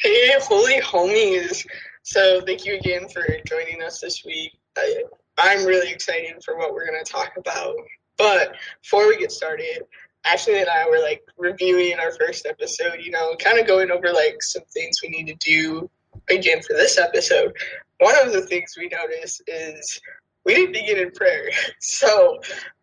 Hey, 0.00 0.32
holy 0.40 0.80
homies. 0.80 1.66
So, 2.04 2.40
thank 2.40 2.64
you 2.64 2.76
again 2.76 3.06
for 3.10 3.22
joining 3.46 3.82
us 3.82 4.00
this 4.00 4.24
week. 4.24 4.52
I, 4.78 5.04
I'm 5.36 5.66
really 5.66 5.92
excited 5.92 6.42
for 6.42 6.56
what 6.56 6.72
we're 6.72 6.86
going 6.86 7.04
to 7.04 7.12
talk 7.12 7.34
about. 7.36 7.74
But 8.16 8.56
before 8.82 9.08
we 9.08 9.18
get 9.18 9.30
started, 9.30 9.82
Ashley 10.24 10.58
and 10.58 10.70
I 10.70 10.88
were 10.88 11.00
like 11.00 11.22
reviewing 11.36 11.98
our 11.98 12.12
first 12.12 12.46
episode, 12.46 13.00
you 13.02 13.10
know, 13.10 13.36
kind 13.36 13.58
of 13.58 13.66
going 13.66 13.90
over 13.90 14.10
like 14.10 14.42
some 14.42 14.64
things 14.72 15.00
we 15.02 15.10
need 15.10 15.26
to 15.26 15.34
do 15.34 15.90
again 16.30 16.62
for 16.62 16.72
this 16.72 16.96
episode. 16.96 17.52
One 17.98 18.14
of 18.26 18.32
the 18.32 18.46
things 18.46 18.74
we 18.78 18.88
noticed 18.88 19.42
is 19.46 20.00
we 20.46 20.54
didn't 20.54 20.72
begin 20.72 20.98
in 20.98 21.10
prayer. 21.10 21.50
So 21.80 22.38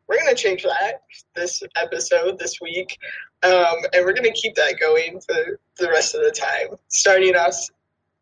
we're 0.09 0.17
going 0.17 0.35
to 0.35 0.41
change 0.41 0.63
that 0.63 1.03
this 1.35 1.61
episode 1.75 2.39
this 2.39 2.59
week. 2.59 2.97
Um, 3.41 3.77
and 3.93 4.05
we're 4.05 4.13
going 4.13 4.31
to 4.31 4.39
keep 4.39 4.55
that 4.55 4.79
going 4.79 5.21
for 5.21 5.59
the 5.77 5.89
rest 5.89 6.13
of 6.13 6.21
the 6.21 6.31
time, 6.31 6.77
starting 6.89 7.35
us 7.35 7.69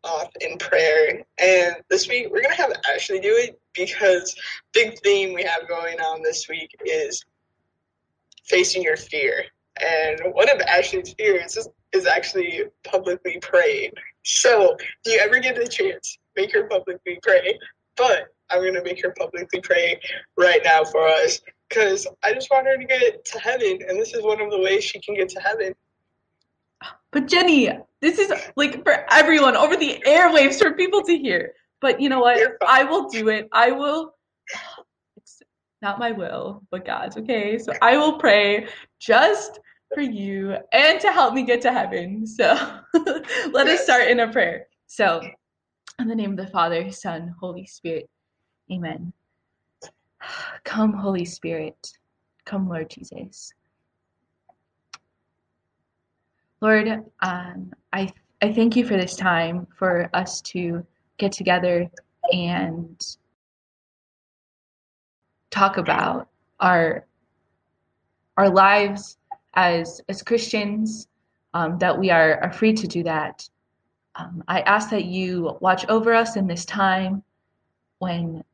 off 0.04 0.30
in 0.40 0.58
prayer. 0.58 1.22
And 1.38 1.76
this 1.90 2.08
week 2.08 2.28
we're 2.30 2.42
going 2.42 2.54
to 2.54 2.62
have 2.62 2.72
Ashley 2.94 3.20
do 3.20 3.34
it 3.34 3.60
because 3.74 4.34
big 4.72 4.98
theme 5.00 5.34
we 5.34 5.42
have 5.42 5.68
going 5.68 5.98
on 6.00 6.22
this 6.22 6.48
week 6.48 6.70
is 6.84 7.24
facing 8.44 8.82
your 8.82 8.96
fear. 8.96 9.44
And 9.80 10.34
one 10.34 10.48
of 10.48 10.60
Ashley's 10.60 11.14
fears 11.14 11.56
is, 11.56 11.68
is 11.92 12.06
actually 12.06 12.62
publicly 12.84 13.38
praying. 13.40 13.92
So, 14.24 14.76
do 15.04 15.12
you 15.12 15.18
ever 15.18 15.38
get 15.40 15.56
the 15.56 15.66
chance, 15.66 16.18
make 16.36 16.52
her 16.54 16.64
publicly 16.64 17.18
pray. 17.22 17.58
But 17.96 18.28
I'm 18.50 18.60
going 18.60 18.74
to 18.74 18.82
make 18.82 19.02
her 19.02 19.14
publicly 19.18 19.60
pray 19.60 20.00
right 20.36 20.60
now 20.64 20.84
for 20.84 21.06
us 21.06 21.40
because 21.68 22.06
I 22.22 22.32
just 22.32 22.50
want 22.50 22.66
her 22.66 22.76
to 22.76 22.84
get 22.84 23.24
to 23.24 23.38
heaven, 23.38 23.78
and 23.86 23.98
this 23.98 24.14
is 24.14 24.22
one 24.22 24.40
of 24.40 24.50
the 24.50 24.60
ways 24.60 24.84
she 24.84 25.00
can 25.00 25.14
get 25.14 25.28
to 25.30 25.40
heaven. 25.40 25.74
But 27.12 27.26
Jenny, 27.26 27.70
this 28.00 28.18
is 28.18 28.32
like 28.56 28.84
for 28.84 29.04
everyone 29.10 29.56
over 29.56 29.76
the 29.76 30.02
airwaves 30.06 30.58
for 30.58 30.72
people 30.72 31.02
to 31.02 31.16
hear. 31.16 31.52
But 31.80 32.00
you 32.00 32.08
know 32.08 32.20
what? 32.20 32.56
I 32.66 32.84
will 32.84 33.08
do 33.08 33.28
it. 33.28 33.48
I 33.52 33.70
will. 33.70 34.14
It's 35.16 35.42
not 35.82 35.98
my 35.98 36.12
will, 36.12 36.62
but 36.70 36.84
God's. 36.84 37.16
Okay, 37.16 37.58
so 37.58 37.72
I 37.82 37.96
will 37.96 38.18
pray 38.18 38.68
just 39.00 39.60
for 39.94 40.02
you 40.02 40.56
and 40.72 41.00
to 41.00 41.12
help 41.12 41.34
me 41.34 41.42
get 41.44 41.62
to 41.62 41.72
heaven. 41.72 42.26
So 42.26 42.44
let 43.52 43.68
us 43.68 43.82
start 43.82 44.08
in 44.08 44.20
a 44.20 44.30
prayer. 44.30 44.66
So, 44.86 45.20
in 45.98 46.08
the 46.08 46.14
name 46.14 46.32
of 46.32 46.36
the 46.36 46.46
Father, 46.46 46.90
Son, 46.90 47.34
Holy 47.40 47.66
Spirit, 47.66 48.08
Amen. 48.70 49.12
Come, 50.64 50.92
Holy 50.92 51.24
Spirit. 51.24 51.92
Come, 52.44 52.68
Lord 52.68 52.90
Jesus. 52.90 53.52
Lord, 56.60 56.88
um, 57.20 57.72
I 57.92 58.12
I 58.42 58.52
thank 58.52 58.76
you 58.76 58.84
for 58.84 58.96
this 58.96 59.16
time 59.16 59.66
for 59.76 60.08
us 60.14 60.40
to 60.42 60.84
get 61.18 61.32
together 61.32 61.90
and 62.32 63.16
talk 65.50 65.76
about 65.76 66.28
our 66.60 67.06
our 68.36 68.50
lives 68.50 69.18
as 69.54 70.00
as 70.08 70.22
Christians. 70.22 71.08
Um, 71.54 71.78
that 71.78 71.98
we 71.98 72.10
are, 72.10 72.38
are 72.42 72.52
free 72.52 72.74
to 72.74 72.86
do 72.86 73.02
that. 73.04 73.48
Um, 74.16 74.44
I 74.48 74.60
ask 74.60 74.90
that 74.90 75.06
you 75.06 75.56
watch 75.60 75.86
over 75.88 76.12
us 76.12 76.36
in 76.36 76.46
this 76.46 76.66
time 76.66 77.22
when 78.00 78.44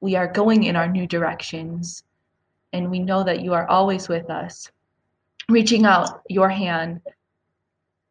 we 0.00 0.16
are 0.16 0.26
going 0.26 0.64
in 0.64 0.76
our 0.76 0.88
new 0.88 1.06
directions, 1.06 2.04
and 2.72 2.90
we 2.90 2.98
know 2.98 3.24
that 3.24 3.40
you 3.40 3.54
are 3.54 3.66
always 3.68 4.08
with 4.08 4.30
us, 4.30 4.70
reaching 5.48 5.86
out 5.86 6.22
your 6.28 6.48
hand 6.48 7.00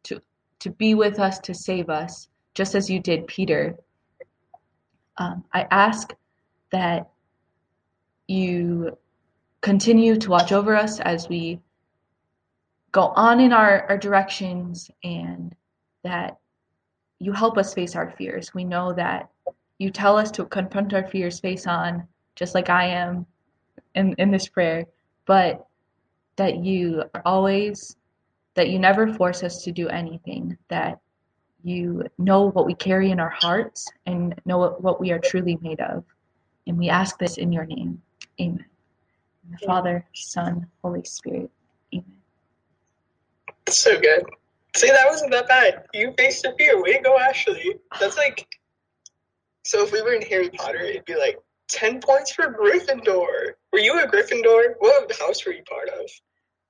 to, 0.04 0.20
to 0.60 0.70
be 0.70 0.94
with 0.94 1.18
us, 1.20 1.38
to 1.40 1.54
save 1.54 1.88
us, 1.88 2.28
just 2.54 2.74
as 2.74 2.90
you 2.90 3.00
did 3.00 3.26
Peter. 3.26 3.76
Um, 5.18 5.44
I 5.52 5.66
ask 5.70 6.12
that 6.72 7.08
you 8.26 8.98
continue 9.60 10.16
to 10.16 10.30
watch 10.30 10.52
over 10.52 10.74
us 10.74 11.00
as 11.00 11.28
we 11.28 11.60
go 12.92 13.12
on 13.14 13.40
in 13.40 13.52
our, 13.52 13.86
our 13.88 13.98
directions 13.98 14.90
and 15.04 15.54
that 16.02 16.38
you 17.18 17.32
help 17.32 17.58
us 17.58 17.74
face 17.74 17.96
our 17.96 18.10
fears. 18.10 18.54
We 18.54 18.64
know 18.64 18.92
that 18.92 19.30
you 19.78 19.90
tell 19.90 20.16
us 20.16 20.30
to 20.32 20.44
confront 20.44 20.94
our 20.94 21.06
fears 21.06 21.40
face 21.40 21.66
on, 21.66 22.06
just 22.34 22.54
like 22.54 22.70
I 22.70 22.86
am 22.86 23.26
in, 23.94 24.14
in 24.18 24.30
this 24.30 24.48
prayer, 24.48 24.86
but 25.26 25.66
that 26.36 26.58
you 26.64 27.04
are 27.14 27.22
always, 27.24 27.96
that 28.54 28.68
you 28.68 28.78
never 28.78 29.12
force 29.14 29.42
us 29.42 29.62
to 29.64 29.72
do 29.72 29.88
anything, 29.88 30.56
that 30.68 30.98
you 31.62 32.04
know 32.18 32.50
what 32.50 32.66
we 32.66 32.74
carry 32.74 33.10
in 33.10 33.20
our 33.20 33.34
hearts 33.40 33.90
and 34.06 34.34
know 34.44 34.58
what, 34.58 34.82
what 34.82 35.00
we 35.00 35.10
are 35.10 35.18
truly 35.18 35.58
made 35.60 35.80
of. 35.80 36.04
And 36.66 36.78
we 36.78 36.88
ask 36.88 37.18
this 37.18 37.38
in 37.38 37.52
your 37.52 37.66
name. 37.66 38.00
Amen. 38.40 38.64
the 39.50 39.66
Father, 39.66 40.04
Son, 40.14 40.66
Holy 40.82 41.04
Spirit. 41.04 41.50
Amen. 41.92 42.04
So 43.68 43.98
good. 44.00 44.24
See, 44.76 44.88
that 44.88 45.06
wasn't 45.08 45.32
that 45.32 45.48
bad. 45.48 45.86
You 45.94 46.12
faced 46.18 46.44
a 46.44 46.54
fear. 46.58 46.80
Way 46.82 46.94
to 46.94 47.02
go, 47.02 47.18
Ashley. 47.18 47.76
That's 47.98 48.16
like 48.16 48.46
so 49.66 49.82
if 49.82 49.92
we 49.92 50.00
were 50.00 50.12
in 50.12 50.22
Harry 50.22 50.48
Potter, 50.50 50.78
it'd 50.78 51.04
be 51.04 51.16
like 51.16 51.38
10 51.68 52.00
points 52.00 52.30
for 52.32 52.52
Gryffindor. 52.52 53.54
Were 53.72 53.78
you 53.78 54.00
a 54.00 54.06
Gryffindor? 54.06 54.74
What 54.78 55.12
house 55.18 55.44
were 55.44 55.52
you 55.52 55.64
part 55.64 55.88
of? 55.88 56.08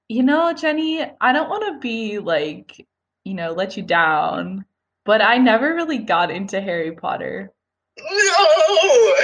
You 0.09 0.23
know, 0.23 0.53
Jenny, 0.55 1.05
I 1.21 1.33
don't 1.33 1.51
want 1.51 1.67
to 1.67 1.79
be 1.81 2.19
like, 2.19 2.87
you 3.25 3.35
know, 3.35 3.53
let 3.53 3.77
you 3.77 3.83
down, 3.83 4.65
but 5.05 5.21
I 5.21 5.37
never 5.37 5.75
really 5.75 5.99
got 5.99 6.31
into 6.31 6.61
Harry 6.61 6.93
Potter. 6.93 7.53
No! 7.99 9.15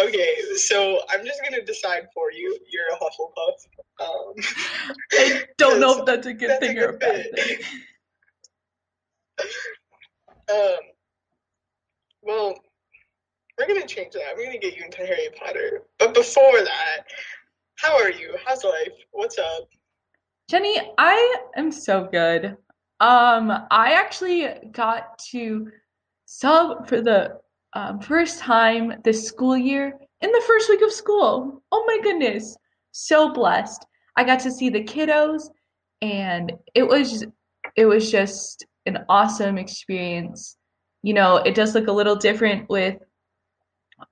okay, 0.00 0.36
so 0.56 1.00
I'm 1.08 1.24
just 1.24 1.40
going 1.40 1.54
to 1.54 1.64
decide 1.64 2.08
for 2.12 2.30
you. 2.30 2.58
You're 2.68 2.88
a 2.92 2.98
Hufflepuff. 2.98 3.66
Um, 4.00 4.34
I 5.12 5.44
don't 5.56 5.80
know 5.80 6.00
if 6.00 6.06
that's 6.06 6.26
a 6.26 6.34
good 6.34 6.60
thing 6.60 6.78
a 6.78 6.82
or 6.82 6.88
a 6.90 6.98
bad 6.98 7.26
thing. 7.34 7.56
um, 10.50 10.91
well, 12.22 12.54
we're 13.58 13.66
gonna 13.66 13.86
change 13.86 14.12
that. 14.14 14.34
We're 14.36 14.46
gonna 14.46 14.58
get 14.58 14.76
you 14.76 14.84
into 14.84 14.98
Harry 14.98 15.28
Potter. 15.38 15.82
But 15.98 16.14
before 16.14 16.62
that, 16.62 17.04
how 17.76 17.96
are 17.96 18.10
you? 18.10 18.36
How's 18.44 18.64
life? 18.64 18.92
What's 19.10 19.38
up? 19.38 19.68
Jenny, 20.48 20.80
I 20.98 21.36
am 21.56 21.70
so 21.70 22.08
good. 22.10 22.56
Um, 23.00 23.50
I 23.70 23.92
actually 23.94 24.48
got 24.70 25.18
to 25.30 25.68
sub 26.26 26.88
for 26.88 27.00
the 27.00 27.38
um, 27.74 28.00
first 28.00 28.38
time 28.38 28.94
this 29.02 29.26
school 29.26 29.56
year 29.56 29.98
in 30.20 30.30
the 30.30 30.42
first 30.46 30.68
week 30.68 30.82
of 30.82 30.92
school. 30.92 31.62
Oh 31.72 31.84
my 31.86 31.98
goodness, 32.02 32.56
so 32.92 33.32
blessed. 33.32 33.84
I 34.16 34.24
got 34.24 34.40
to 34.40 34.50
see 34.50 34.68
the 34.70 34.84
kiddos, 34.84 35.48
and 36.00 36.52
it 36.74 36.86
was 36.86 37.24
it 37.76 37.86
was 37.86 38.10
just 38.10 38.66
an 38.86 39.04
awesome 39.08 39.58
experience 39.58 40.56
you 41.02 41.14
know, 41.14 41.36
it 41.36 41.54
does 41.54 41.74
look 41.74 41.88
a 41.88 41.92
little 41.92 42.16
different 42.16 42.68
with 42.68 42.96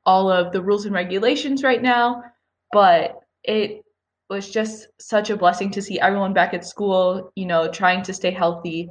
all 0.05 0.31
of 0.31 0.53
the 0.53 0.62
rules 0.62 0.84
and 0.84 0.95
regulations 0.95 1.62
right 1.62 1.83
now, 1.83 2.23
but 2.73 3.21
it 3.45 3.84
was 4.28 4.51
just 4.51 4.89
such 5.01 5.31
a 5.31 5.37
blessing 5.37 5.71
to 5.73 5.83
see 5.83 5.99
everyone 6.01 6.33
back 6.33 6.55
at 6.55 6.65
school, 6.65 7.33
you 7.34 7.47
know, 7.47 7.71
trying 7.71 8.03
to 8.03 8.15
stay 8.15 8.31
healthy. 8.31 8.91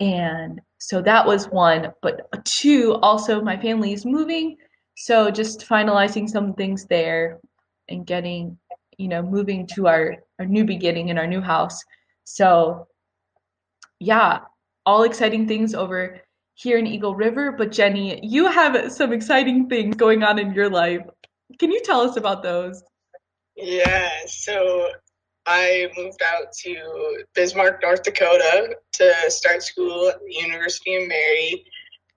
And 0.00 0.60
so 0.78 1.02
that 1.02 1.26
was 1.26 1.48
one. 1.48 1.92
But 2.02 2.28
two, 2.44 2.94
also, 3.02 3.40
my 3.40 3.56
family 3.56 3.92
is 3.92 4.04
moving. 4.04 4.56
So 4.96 5.30
just 5.30 5.66
finalizing 5.66 6.28
some 6.28 6.54
things 6.54 6.86
there 6.86 7.40
and 7.88 8.06
getting, 8.06 8.58
you 8.98 9.08
know, 9.08 9.22
moving 9.22 9.66
to 9.74 9.88
our, 9.88 10.16
our 10.38 10.46
new 10.46 10.64
beginning 10.64 11.08
in 11.08 11.18
our 11.18 11.26
new 11.26 11.40
house. 11.40 11.80
So, 12.24 12.86
yeah, 13.98 14.40
all 14.86 15.02
exciting 15.02 15.48
things 15.48 15.74
over 15.74 16.20
here 16.54 16.78
in 16.78 16.86
Eagle 16.86 17.14
River. 17.14 17.52
But 17.52 17.72
Jenny, 17.72 18.20
you 18.22 18.46
have 18.46 18.92
some 18.92 19.12
exciting 19.12 19.68
things 19.68 19.96
going 19.96 20.22
on 20.22 20.38
in 20.38 20.52
your 20.52 20.68
life. 20.68 21.02
Can 21.58 21.70
you 21.70 21.80
tell 21.82 22.00
us 22.00 22.16
about 22.16 22.42
those? 22.42 22.82
Yeah, 23.56 24.10
so 24.26 24.88
I 25.46 25.90
moved 25.96 26.22
out 26.22 26.52
to 26.64 27.24
Bismarck, 27.34 27.82
North 27.82 28.02
Dakota 28.02 28.76
to 28.92 29.14
start 29.28 29.62
school 29.62 30.08
at 30.08 30.20
the 30.20 30.34
University 30.34 30.96
of 30.96 31.08
Mary. 31.08 31.64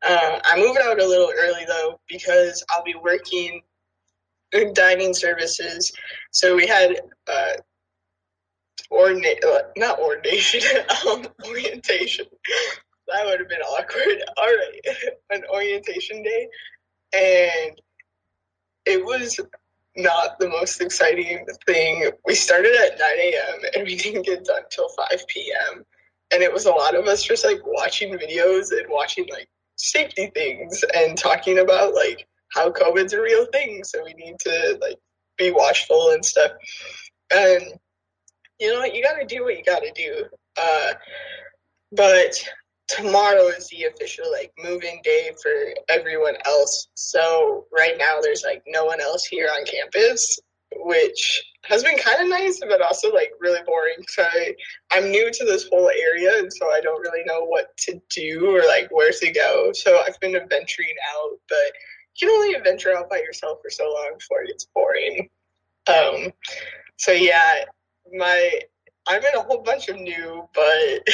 Uh, 0.08 0.40
I 0.44 0.58
moved 0.58 0.80
out 0.80 1.00
a 1.00 1.06
little 1.06 1.32
early 1.38 1.66
though 1.68 2.00
because 2.08 2.64
I'll 2.70 2.84
be 2.84 2.96
working 2.96 3.62
in 4.54 4.74
dining 4.74 5.14
services. 5.14 5.92
So 6.32 6.56
we 6.56 6.68
had 6.68 7.02
uh, 7.28 7.54
ordina- 8.92 9.44
uh, 9.44 9.62
not 9.78 10.00
ordination, 10.00 10.62
um, 11.08 11.28
orientation 11.48 12.28
that 13.08 13.26
would 13.26 13.40
have 13.40 13.50
been 13.50 13.62
awkward. 13.62 14.22
All 14.38 14.46
right, 14.46 15.14
an 15.32 15.44
orientation 15.52 16.24
day, 16.24 16.48
and 17.14 17.82
it 18.86 19.04
was 19.04 19.40
not 19.98 20.40
the 20.40 20.50
most 20.50 20.82
exciting 20.82 21.46
thing. 21.66 22.10
We 22.26 22.36
started 22.36 22.76
at 22.76 23.00
9 23.00 23.08
a.m. 23.18 23.60
and 23.76 23.84
we 23.86 23.96
didn't 23.96 24.26
get 24.26 24.46
done 24.46 24.64
till 24.70 24.90
5 24.90 25.28
p.m. 25.28 25.84
And 26.32 26.44
it 26.44 26.52
was 26.52 26.66
a 26.66 26.72
lot 26.72 26.96
of 26.96 27.08
us 27.08 27.24
just 27.24 27.46
like 27.46 27.62
watching 27.66 28.18
videos 28.18 28.72
and 28.72 28.88
watching 28.90 29.26
like 29.32 29.48
safety 29.78 30.32
things 30.34 30.84
and 30.94 31.18
talking 31.18 31.60
about 31.60 31.94
like 31.94 32.28
how 32.54 32.72
COVID's 32.72 33.14
a 33.14 33.22
real 33.22 33.46
thing. 33.48 33.84
So 33.84 34.04
we 34.04 34.14
need 34.14 34.36
to 34.40 34.78
like 34.82 34.98
be 35.38 35.52
watchful 35.52 36.12
and 36.12 36.24
stuff. 36.24 36.52
And 37.34 37.64
you 38.60 38.74
know, 38.74 38.84
you 38.84 39.04
got 39.04 39.20
to 39.20 39.26
do 39.26 39.44
what 39.44 39.58
you 39.58 39.64
got 39.64 39.84
to 39.84 39.92
do. 39.94 40.26
Uh, 40.58 40.94
but 41.92 42.44
tomorrow 42.88 43.48
is 43.48 43.68
the 43.70 43.86
official 43.86 44.26
like 44.32 44.52
moving 44.64 45.02
day 45.04 45.32
for 45.42 45.52
everyone 45.90 46.36
else. 46.46 46.88
So 46.94 47.66
right 47.76 47.96
now 47.98 48.20
there's 48.22 48.44
like 48.46 48.64
no 48.68 48.86
one 48.86 49.02
else 49.02 49.26
here 49.26 49.48
on 49.48 49.66
campus, 49.66 50.40
which 50.78 51.44
has 51.64 51.84
been 51.84 51.98
kind 51.98 52.22
of 52.22 52.30
nice, 52.30 52.60
but 52.60 52.82
also 52.82 53.12
like 53.12 53.32
really 53.40 53.62
boring. 53.66 54.06
So 54.08 54.24
I, 54.24 54.56
I'm 54.92 55.10
new 55.10 55.32
to 55.32 55.46
this 55.46 55.68
whole 55.68 55.90
area, 55.90 56.38
and 56.38 56.52
so 56.54 56.70
I 56.72 56.80
don't 56.82 57.02
really 57.02 57.24
know 57.26 57.46
what 57.46 57.76
to 57.78 58.00
do 58.10 58.56
or 58.56 58.66
like 58.66 58.88
where 58.92 59.12
to 59.12 59.32
go. 59.32 59.72
So 59.74 60.02
I've 60.08 60.20
been 60.20 60.36
adventuring 60.36 60.96
out, 61.16 61.40
but 61.50 61.72
you 62.16 62.28
can 62.28 62.36
only 62.36 62.54
adventure 62.54 62.96
out 62.96 63.10
by 63.10 63.18
yourself 63.18 63.60
for 63.62 63.70
so 63.70 63.86
long 63.86 64.12
before 64.18 64.44
it 64.44 64.48
gets 64.48 64.68
boring. 64.74 65.30
Um, 65.88 66.32
so 66.98 67.12
yeah, 67.12 67.66
my 68.14 68.60
I'm 69.08 69.24
in 69.24 69.36
a 69.36 69.42
whole 69.42 69.62
bunch 69.62 69.90
of 69.90 69.98
new, 69.98 70.48
but 70.54 71.08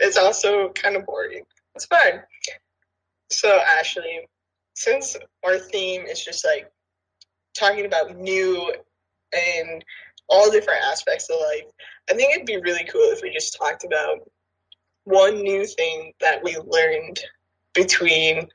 it's 0.00 0.16
also 0.16 0.70
kind 0.70 0.96
of 0.96 1.06
boring. 1.06 1.44
It's 1.74 1.86
fine. 1.86 2.22
So, 3.30 3.60
Ashley, 3.78 4.28
since 4.74 5.16
our 5.44 5.58
theme 5.58 6.02
is 6.06 6.24
just 6.24 6.44
like 6.44 6.70
talking 7.56 7.86
about 7.86 8.16
new 8.16 8.72
and 9.32 9.84
all 10.28 10.50
different 10.50 10.84
aspects 10.84 11.28
of 11.30 11.36
life, 11.40 11.70
I 12.10 12.14
think 12.14 12.34
it'd 12.34 12.46
be 12.46 12.60
really 12.60 12.84
cool 12.84 13.10
if 13.12 13.22
we 13.22 13.30
just 13.30 13.56
talked 13.56 13.84
about 13.84 14.18
one 15.04 15.40
new 15.40 15.64
thing 15.66 16.12
that 16.20 16.42
we 16.42 16.56
learned 16.56 17.20
between 17.74 18.48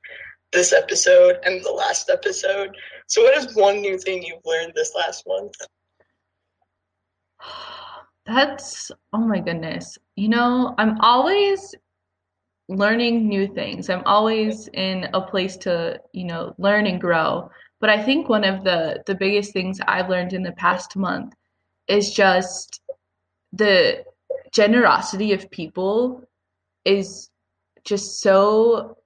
this 0.51 0.73
episode 0.73 1.37
and 1.45 1.63
the 1.63 1.71
last 1.71 2.09
episode. 2.09 2.75
So, 3.07 3.23
what 3.23 3.37
is 3.37 3.55
one 3.55 3.81
new 3.81 3.97
thing 3.97 4.23
you've 4.23 4.45
learned 4.45 4.73
this 4.75 4.93
last 4.95 5.25
month? 5.27 5.53
That's, 8.33 8.91
oh 9.11 9.27
my 9.27 9.39
goodness. 9.41 9.97
You 10.15 10.29
know, 10.29 10.73
I'm 10.77 10.97
always 11.01 11.75
learning 12.69 13.27
new 13.27 13.45
things. 13.53 13.89
I'm 13.89 14.03
always 14.05 14.69
in 14.73 15.09
a 15.13 15.21
place 15.21 15.57
to, 15.57 15.99
you 16.13 16.23
know, 16.23 16.55
learn 16.57 16.87
and 16.87 16.99
grow. 17.01 17.49
But 17.81 17.89
I 17.89 18.01
think 18.01 18.29
one 18.29 18.45
of 18.45 18.63
the 18.63 19.03
the 19.05 19.15
biggest 19.15 19.51
things 19.51 19.79
I've 19.85 20.09
learned 20.09 20.33
in 20.33 20.43
the 20.43 20.53
past 20.53 20.95
month 20.95 21.33
is 21.87 22.13
just 22.13 22.79
the 23.51 24.05
generosity 24.53 25.33
of 25.33 25.51
people 25.51 26.23
is 26.85 27.29
just 27.83 28.21
so 28.21 28.97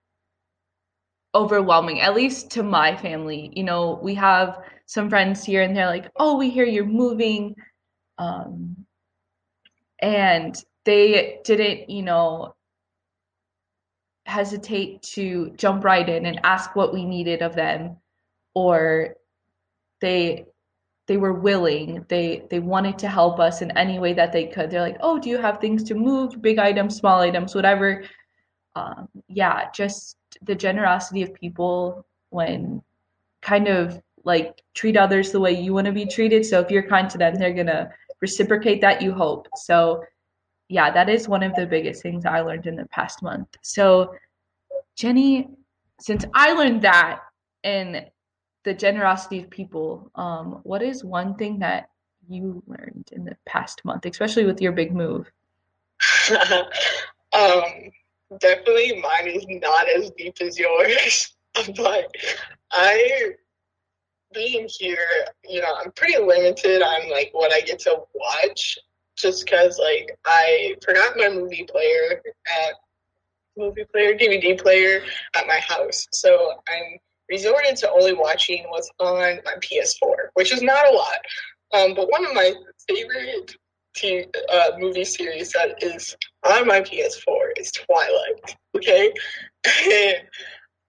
overwhelming 1.33 1.99
at 1.99 2.15
least 2.15 2.49
to 2.49 2.63
my 2.63 2.95
family 2.95 3.51
you 3.53 3.63
know 3.63 3.99
we 4.01 4.15
have 4.15 4.57
some 4.85 5.09
friends 5.09 5.43
here 5.43 5.61
and 5.61 5.75
they're 5.75 5.87
like 5.87 6.09
oh 6.17 6.37
we 6.37 6.49
hear 6.49 6.65
you're 6.65 6.85
moving 6.85 7.53
um, 8.17 8.75
and 9.99 10.63
they 10.85 11.39
didn't 11.43 11.89
you 11.89 12.03
know 12.03 12.53
hesitate 14.25 15.01
to 15.03 15.51
jump 15.55 15.83
right 15.83 16.09
in 16.09 16.25
and 16.25 16.39
ask 16.43 16.75
what 16.75 16.93
we 16.93 17.05
needed 17.05 17.41
of 17.41 17.55
them 17.55 17.97
or 18.55 19.15
they 20.01 20.45
they 21.07 21.17
were 21.17 21.33
willing. 21.33 22.03
They 22.09 22.47
they 22.49 22.59
wanted 22.59 22.97
to 22.99 23.07
help 23.07 23.39
us 23.39 23.61
in 23.61 23.69
any 23.77 23.99
way 23.99 24.13
that 24.13 24.31
they 24.31 24.47
could. 24.47 24.71
They're 24.71 24.81
like 24.81 24.97
oh 25.01 25.19
do 25.19 25.29
you 25.29 25.37
have 25.37 25.59
things 25.59 25.83
to 25.83 25.95
move? 25.95 26.41
Big 26.41 26.57
items 26.57 26.95
small 26.97 27.21
items 27.21 27.53
whatever. 27.53 28.03
Um, 28.75 29.07
yeah 29.27 29.69
just 29.71 30.17
the 30.41 30.55
generosity 30.55 31.21
of 31.21 31.33
people 31.33 32.05
when 32.29 32.81
kind 33.41 33.67
of 33.67 34.01
like 34.23 34.61
treat 34.73 34.97
others 34.97 35.31
the 35.31 35.39
way 35.39 35.51
you 35.51 35.73
want 35.73 35.85
to 35.85 35.93
be 35.93 36.05
treated. 36.05 36.45
So 36.45 36.59
if 36.59 36.71
you're 36.71 36.89
kind 36.89 37.09
to 37.11 37.17
them 37.17 37.35
they're 37.35 37.53
gonna 37.53 37.91
reciprocate 38.21 38.81
that 38.81 39.01
you 39.01 39.13
hope. 39.13 39.47
So 39.55 40.03
yeah 40.69 40.91
that 40.91 41.09
is 41.09 41.27
one 41.27 41.43
of 41.43 41.53
the 41.55 41.65
biggest 41.65 42.01
things 42.01 42.25
i 42.25 42.39
learned 42.41 42.67
in 42.67 42.75
the 42.75 42.85
past 42.87 43.21
month. 43.21 43.47
So 43.61 44.13
jenny 44.95 45.49
since 45.99 46.25
i 46.33 46.51
learned 46.53 46.81
that 46.81 47.19
and 47.63 48.05
the 48.63 48.73
generosity 48.73 49.39
of 49.39 49.49
people 49.49 50.11
um, 50.15 50.59
what 50.63 50.81
is 50.81 51.03
one 51.03 51.35
thing 51.35 51.59
that 51.59 51.89
you 52.27 52.63
learned 52.65 53.09
in 53.11 53.23
the 53.23 53.37
past 53.45 53.83
month 53.85 54.05
especially 54.05 54.45
with 54.45 54.61
your 54.61 54.71
big 54.71 54.93
move? 54.93 55.29
Um, 57.33 57.91
definitely 58.39 59.01
mine 59.01 59.27
is 59.27 59.45
not 59.49 59.89
as 59.89 60.09
deep 60.11 60.37
as 60.39 60.57
yours 60.57 61.35
but 61.75 62.09
i 62.71 63.33
being 64.33 64.67
here, 64.69 65.25
you 65.47 65.61
know, 65.61 65.73
I'm 65.83 65.91
pretty 65.91 66.17
limited 66.17 66.81
on 66.81 67.09
like 67.09 67.29
what 67.33 67.53
I 67.53 67.61
get 67.61 67.79
to 67.79 68.01
watch 68.13 68.77
just 69.17 69.45
because 69.45 69.79
like 69.79 70.17
I 70.25 70.75
forgot 70.83 71.15
my 71.17 71.29
movie 71.29 71.65
player 71.69 72.21
at 72.45 72.73
movie 73.57 73.85
player 73.91 74.13
DVD 74.13 74.59
player 74.59 75.01
at 75.35 75.47
my 75.47 75.59
house, 75.59 76.07
so 76.11 76.53
I'm 76.67 76.97
resorted 77.29 77.77
to 77.77 77.91
only 77.91 78.13
watching 78.13 78.65
what's 78.69 78.89
on 78.99 79.39
my 79.45 79.55
PS4, 79.61 80.29
which 80.33 80.51
is 80.51 80.61
not 80.61 80.87
a 80.87 80.91
lot. 80.91 81.17
Um, 81.73 81.95
but 81.95 82.11
one 82.11 82.25
of 82.25 82.33
my 82.33 82.53
favorite 82.87 83.55
t- 83.95 84.25
uh, 84.51 84.71
movie 84.77 85.05
series 85.05 85.51
that 85.53 85.81
is 85.81 86.15
on 86.43 86.67
my 86.67 86.81
PS4 86.81 87.51
is 87.57 87.71
Twilight. 87.71 88.55
Okay, 88.75 89.13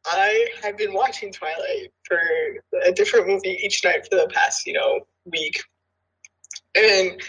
I 0.06 0.49
have 0.62 0.76
been 0.76 0.94
watching 0.94 1.32
Twilight 1.32 1.93
for 2.05 2.20
a 2.85 2.93
different 2.93 3.26
movie 3.26 3.58
each 3.62 3.85
night 3.85 4.06
for 4.08 4.17
the 4.17 4.29
past, 4.32 4.67
you 4.67 4.73
know, 4.73 5.00
week. 5.25 5.62
And 6.75 7.20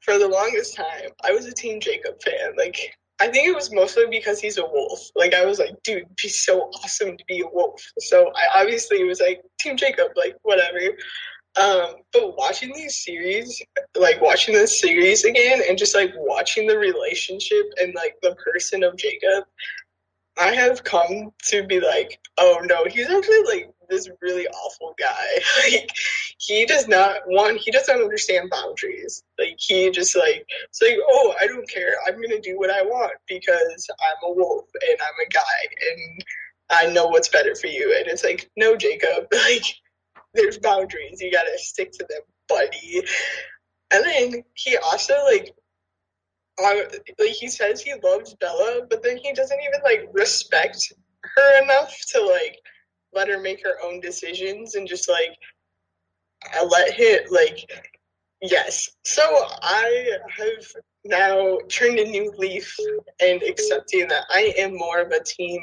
for 0.00 0.18
the 0.18 0.28
longest 0.28 0.74
time, 0.76 1.10
I 1.22 1.32
was 1.32 1.46
a 1.46 1.52
Team 1.52 1.80
Jacob 1.80 2.20
fan. 2.22 2.56
Like, 2.56 2.96
I 3.20 3.28
think 3.28 3.48
it 3.48 3.54
was 3.54 3.72
mostly 3.72 4.06
because 4.10 4.40
he's 4.40 4.58
a 4.58 4.66
wolf. 4.66 5.00
Like, 5.14 5.34
I 5.34 5.44
was 5.44 5.58
like, 5.58 5.80
dude, 5.84 6.04
be 6.20 6.28
so 6.28 6.62
awesome 6.82 7.16
to 7.16 7.24
be 7.28 7.40
a 7.40 7.48
wolf. 7.48 7.82
So 8.00 8.32
I 8.34 8.60
obviously 8.60 9.04
was 9.04 9.20
like, 9.20 9.40
Team 9.60 9.76
Jacob, 9.76 10.08
like, 10.16 10.36
whatever. 10.42 10.78
Um, 11.56 11.96
but 12.12 12.36
watching 12.36 12.72
these 12.74 13.04
series, 13.04 13.62
like 13.96 14.20
watching 14.20 14.54
this 14.54 14.80
series 14.80 15.24
again 15.24 15.62
and 15.68 15.78
just 15.78 15.94
like 15.94 16.12
watching 16.16 16.66
the 16.66 16.76
relationship 16.76 17.66
and 17.80 17.94
like 17.94 18.16
the 18.22 18.34
person 18.34 18.82
of 18.82 18.96
Jacob, 18.96 19.44
I 20.38 20.54
have 20.54 20.82
come 20.82 21.32
to 21.44 21.66
be 21.66 21.80
like, 21.80 22.18
oh 22.38 22.60
no, 22.64 22.84
he's 22.86 23.08
actually 23.08 23.42
like 23.44 23.70
this 23.88 24.08
really 24.20 24.46
awful 24.48 24.94
guy. 24.98 25.26
like 25.70 25.90
he 26.38 26.66
does 26.66 26.88
not 26.88 27.18
one, 27.26 27.56
he 27.56 27.70
doesn't 27.70 28.00
understand 28.00 28.50
boundaries. 28.50 29.22
Like 29.38 29.56
he 29.58 29.90
just 29.90 30.16
like 30.16 30.46
it's 30.68 30.82
like, 30.82 30.98
oh, 31.08 31.34
I 31.40 31.46
don't 31.46 31.68
care. 31.68 31.94
I'm 32.06 32.20
gonna 32.20 32.40
do 32.40 32.58
what 32.58 32.70
I 32.70 32.82
want 32.82 33.12
because 33.28 33.86
I'm 34.00 34.30
a 34.30 34.34
wolf 34.34 34.66
and 34.88 34.98
I'm 35.00 35.26
a 35.26 35.30
guy 35.30 35.90
and 35.92 36.24
I 36.70 36.92
know 36.92 37.06
what's 37.06 37.28
better 37.28 37.54
for 37.54 37.68
you. 37.68 37.94
And 37.98 38.08
it's 38.08 38.24
like, 38.24 38.50
no, 38.56 38.76
Jacob, 38.76 39.26
like 39.32 39.64
there's 40.34 40.58
boundaries. 40.58 41.20
You 41.20 41.30
gotta 41.30 41.56
stick 41.58 41.92
to 41.92 42.06
them, 42.08 42.22
buddy. 42.48 43.04
And 43.92 44.04
then 44.04 44.42
he 44.54 44.76
also 44.78 45.14
like 45.26 45.54
like 46.60 47.02
he 47.18 47.48
says 47.48 47.80
he 47.80 47.94
loves 48.02 48.34
Bella, 48.34 48.86
but 48.88 49.02
then 49.02 49.16
he 49.16 49.32
doesn't 49.32 49.60
even 49.60 49.80
like 49.82 50.08
respect 50.12 50.92
her 51.22 51.62
enough 51.62 51.94
to 52.12 52.20
like 52.20 52.58
let 53.12 53.28
her 53.28 53.40
make 53.40 53.62
her 53.64 53.76
own 53.84 54.00
decisions 54.00 54.74
and 54.74 54.86
just 54.86 55.08
like 55.08 55.36
I 56.52 56.64
let 56.64 56.92
him 56.92 57.20
like 57.30 57.70
yes. 58.42 58.90
So 59.04 59.22
I 59.22 60.18
have 60.36 60.66
now 61.04 61.58
turned 61.68 61.98
a 61.98 62.04
new 62.04 62.32
leaf 62.38 62.74
and 63.20 63.42
accepting 63.42 64.08
that 64.08 64.24
I 64.30 64.54
am 64.58 64.76
more 64.76 65.00
of 65.00 65.10
a 65.10 65.22
team 65.22 65.62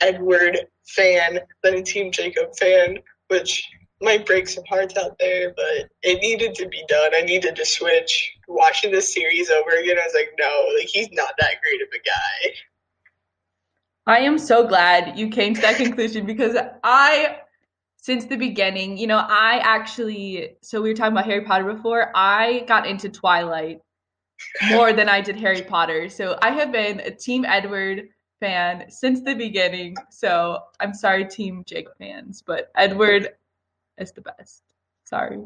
Edward 0.00 0.58
fan 0.86 1.40
than 1.62 1.74
a 1.74 1.82
team 1.82 2.10
Jacob 2.10 2.56
fan, 2.56 2.98
which 3.28 3.68
might 4.00 4.26
break 4.26 4.48
some 4.48 4.64
hearts 4.68 4.96
out 4.96 5.18
there, 5.18 5.52
but 5.54 5.90
it 6.02 6.20
needed 6.20 6.54
to 6.54 6.68
be 6.68 6.82
done. 6.88 7.12
I 7.14 7.20
needed 7.20 7.56
to 7.56 7.66
switch. 7.66 8.32
Watching 8.48 8.90
this 8.90 9.12
series 9.12 9.50
over 9.50 9.70
again, 9.70 9.98
I 9.98 10.04
was 10.04 10.14
like, 10.14 10.32
no, 10.38 10.66
like 10.76 10.88
he's 10.88 11.10
not 11.12 11.34
that 11.38 11.56
great 11.62 11.82
of 11.82 11.88
a 11.94 11.98
guy. 11.98 12.54
I 14.06 14.20
am 14.20 14.38
so 14.38 14.66
glad 14.66 15.18
you 15.18 15.28
came 15.28 15.54
to 15.54 15.60
that 15.60 15.76
conclusion 15.76 16.26
because 16.26 16.56
I, 16.82 17.38
since 17.96 18.24
the 18.24 18.36
beginning, 18.36 18.96
you 18.96 19.06
know, 19.06 19.18
I 19.18 19.60
actually, 19.62 20.56
so 20.62 20.80
we 20.80 20.88
were 20.88 20.94
talking 20.94 21.12
about 21.12 21.26
Harry 21.26 21.44
Potter 21.44 21.72
before, 21.72 22.10
I 22.14 22.64
got 22.66 22.86
into 22.86 23.08
Twilight 23.08 23.80
more 24.70 24.92
than 24.92 25.08
I 25.08 25.20
did 25.20 25.36
Harry 25.36 25.62
Potter. 25.62 26.08
So 26.08 26.38
I 26.40 26.50
have 26.50 26.72
been 26.72 27.00
a 27.00 27.10
Team 27.10 27.44
Edward 27.44 28.08
fan 28.40 28.90
since 28.90 29.20
the 29.20 29.34
beginning. 29.34 29.94
So 30.10 30.60
I'm 30.80 30.94
sorry, 30.94 31.26
Team 31.26 31.62
Jake 31.66 31.88
fans, 31.98 32.42
but 32.44 32.70
Edward 32.74 33.34
is 34.00 34.12
the 34.12 34.22
best. 34.22 34.62
Sorry. 35.04 35.38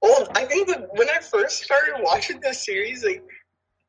Well, 0.00 0.28
I 0.34 0.44
think 0.44 0.68
that 0.68 0.88
when 0.94 1.08
I 1.10 1.18
first 1.18 1.62
started 1.62 1.96
watching 2.02 2.40
this 2.40 2.64
series, 2.64 3.04
like 3.04 3.22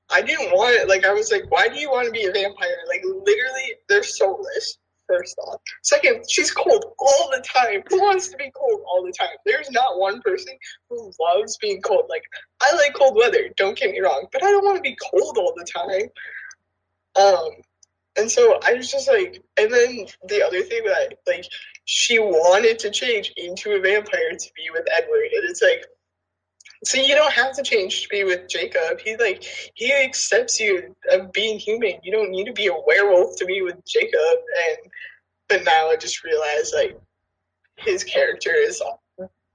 I 0.10 0.22
didn't 0.22 0.52
want 0.52 0.76
it. 0.76 0.88
Like 0.88 1.06
I 1.06 1.14
was 1.14 1.32
like, 1.32 1.50
why 1.50 1.68
do 1.68 1.80
you 1.80 1.90
want 1.90 2.08
to 2.08 2.12
be 2.12 2.26
a 2.26 2.32
vampire? 2.32 2.78
Like 2.88 3.04
literally, 3.04 3.76
they're 3.88 4.04
soulless. 4.04 4.78
First 5.08 5.40
off, 5.40 5.60
second, 5.82 6.24
she's 6.30 6.52
cold 6.52 6.86
all 7.00 7.32
the 7.32 7.42
time. 7.42 7.82
Who 7.90 8.00
wants 8.00 8.28
to 8.30 8.38
be 8.38 8.52
cold 8.56 8.82
all 8.86 9.04
the 9.04 9.12
time? 9.12 9.36
There's 9.44 9.72
not 9.72 9.98
one 9.98 10.22
person 10.22 10.54
who 10.88 11.12
loves 11.20 11.58
being 11.58 11.82
cold. 11.82 12.06
Like 12.10 12.22
I 12.62 12.76
like 12.76 12.94
cold 12.94 13.16
weather. 13.16 13.50
Don't 13.58 13.76
get 13.76 13.90
me 13.90 14.02
wrong, 14.02 14.28
but 14.32 14.44
I 14.44 14.52
don't 14.52 14.64
want 14.64 14.78
to 14.78 14.84
be 14.84 14.96
cold 15.12 15.40
all 15.40 15.56
the 15.56 15.66
time. 15.66 16.10
Um, 17.16 17.50
and 18.20 18.30
so 18.30 18.60
I 18.64 18.74
was 18.74 18.92
just 18.92 19.08
like, 19.08 19.42
and 19.58 19.72
then 19.72 20.06
the 20.28 20.44
other 20.44 20.62
thing 20.62 20.84
that 20.86 21.16
like 21.26 21.46
she 21.86 22.20
wanted 22.20 22.80
to 22.80 22.92
change 22.92 23.34
into 23.38 23.72
a 23.72 23.80
vampire 23.80 24.32
to 24.32 24.52
be 24.56 24.70
with 24.72 24.86
Edward, 24.92 25.30
and 25.34 25.50
it's 25.50 25.62
like 25.62 25.86
so 26.84 26.98
you 26.98 27.14
don't 27.16 27.34
have 27.34 27.56
to 27.56 27.64
change 27.64 28.04
to 28.04 28.10
be 28.10 28.24
with 28.24 28.48
Jacob. 28.48 29.00
He 29.04 29.18
like 29.18 29.44
he 29.74 29.94
accepts 29.94 30.60
you 30.60 30.96
of 31.12 31.32
being 31.32 31.60
human. 31.60 31.94
You 32.04 32.12
don't 32.12 32.32
need 32.32 32.46
to 32.46 32.54
be 32.54 32.68
a 32.68 32.74
werewolf 32.86 33.36
to 33.38 33.46
be 33.46 33.62
with 33.62 33.86
Jacob. 33.86 34.38
And 34.68 34.92
but 35.48 35.64
now 35.66 35.90
I 35.90 35.98
just 35.98 36.24
realized 36.24 36.74
like 36.74 36.98
his 37.78 38.04
character 38.04 38.52
is 38.54 38.82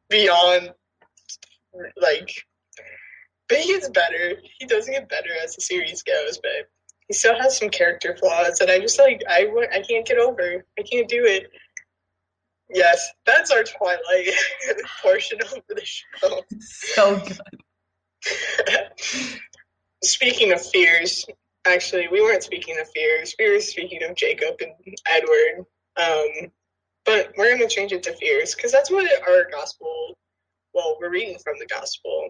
beyond 0.09 0.75
like 2.01 2.31
but 3.49 3.59
he 3.59 3.73
gets 3.73 3.89
better. 3.89 4.37
He 4.59 4.67
does 4.67 4.87
get 4.87 5.09
better 5.09 5.31
as 5.43 5.55
the 5.55 5.63
series 5.63 6.03
goes, 6.03 6.39
but 6.39 6.69
he 7.09 7.15
still 7.15 7.39
has 7.39 7.59
some 7.59 7.69
character 7.69 8.17
flaws 8.17 8.59
that 8.59 8.71
I 8.71 8.79
just 8.79 8.99
like 8.99 9.23
I 9.29 9.49
I 9.73 9.83
can't 9.83 10.07
get 10.07 10.19
over. 10.19 10.65
I 10.79 10.83
can't 10.83 11.09
do 11.09 11.25
it. 11.25 11.51
Yes, 12.71 13.11
that's 13.27 13.51
our 13.51 13.63
Twilight 13.63 14.31
portion 15.03 15.39
of 15.43 15.63
the 15.69 15.85
show. 15.85 16.41
So 16.61 17.21
good. 17.21 17.39
speaking 20.03 20.53
of 20.53 20.65
fears, 20.65 21.27
actually, 21.67 22.09
we 22.09 22.21
weren't 22.21 22.43
speaking 22.43 22.79
of 22.81 22.89
fears. 22.91 23.35
We 23.39 23.51
were 23.51 23.61
speaking 23.61 24.03
of 24.03 24.17
Jacob 24.17 24.57
and 24.61 24.73
Edward. 25.07 25.67
Um, 25.97 26.51
but 27.05 27.33
we're 27.37 27.57
going 27.57 27.69
to 27.69 27.75
change 27.75 27.93
it 27.93 28.03
to 28.05 28.15
fears 28.15 28.55
because 28.55 28.73
that's 28.73 28.91
what 28.91 29.07
our 29.29 29.51
gospel, 29.51 30.17
well, 30.73 30.97
we're 31.01 31.11
reading 31.11 31.39
from 31.39 31.55
the 31.59 31.67
gospel. 31.67 32.29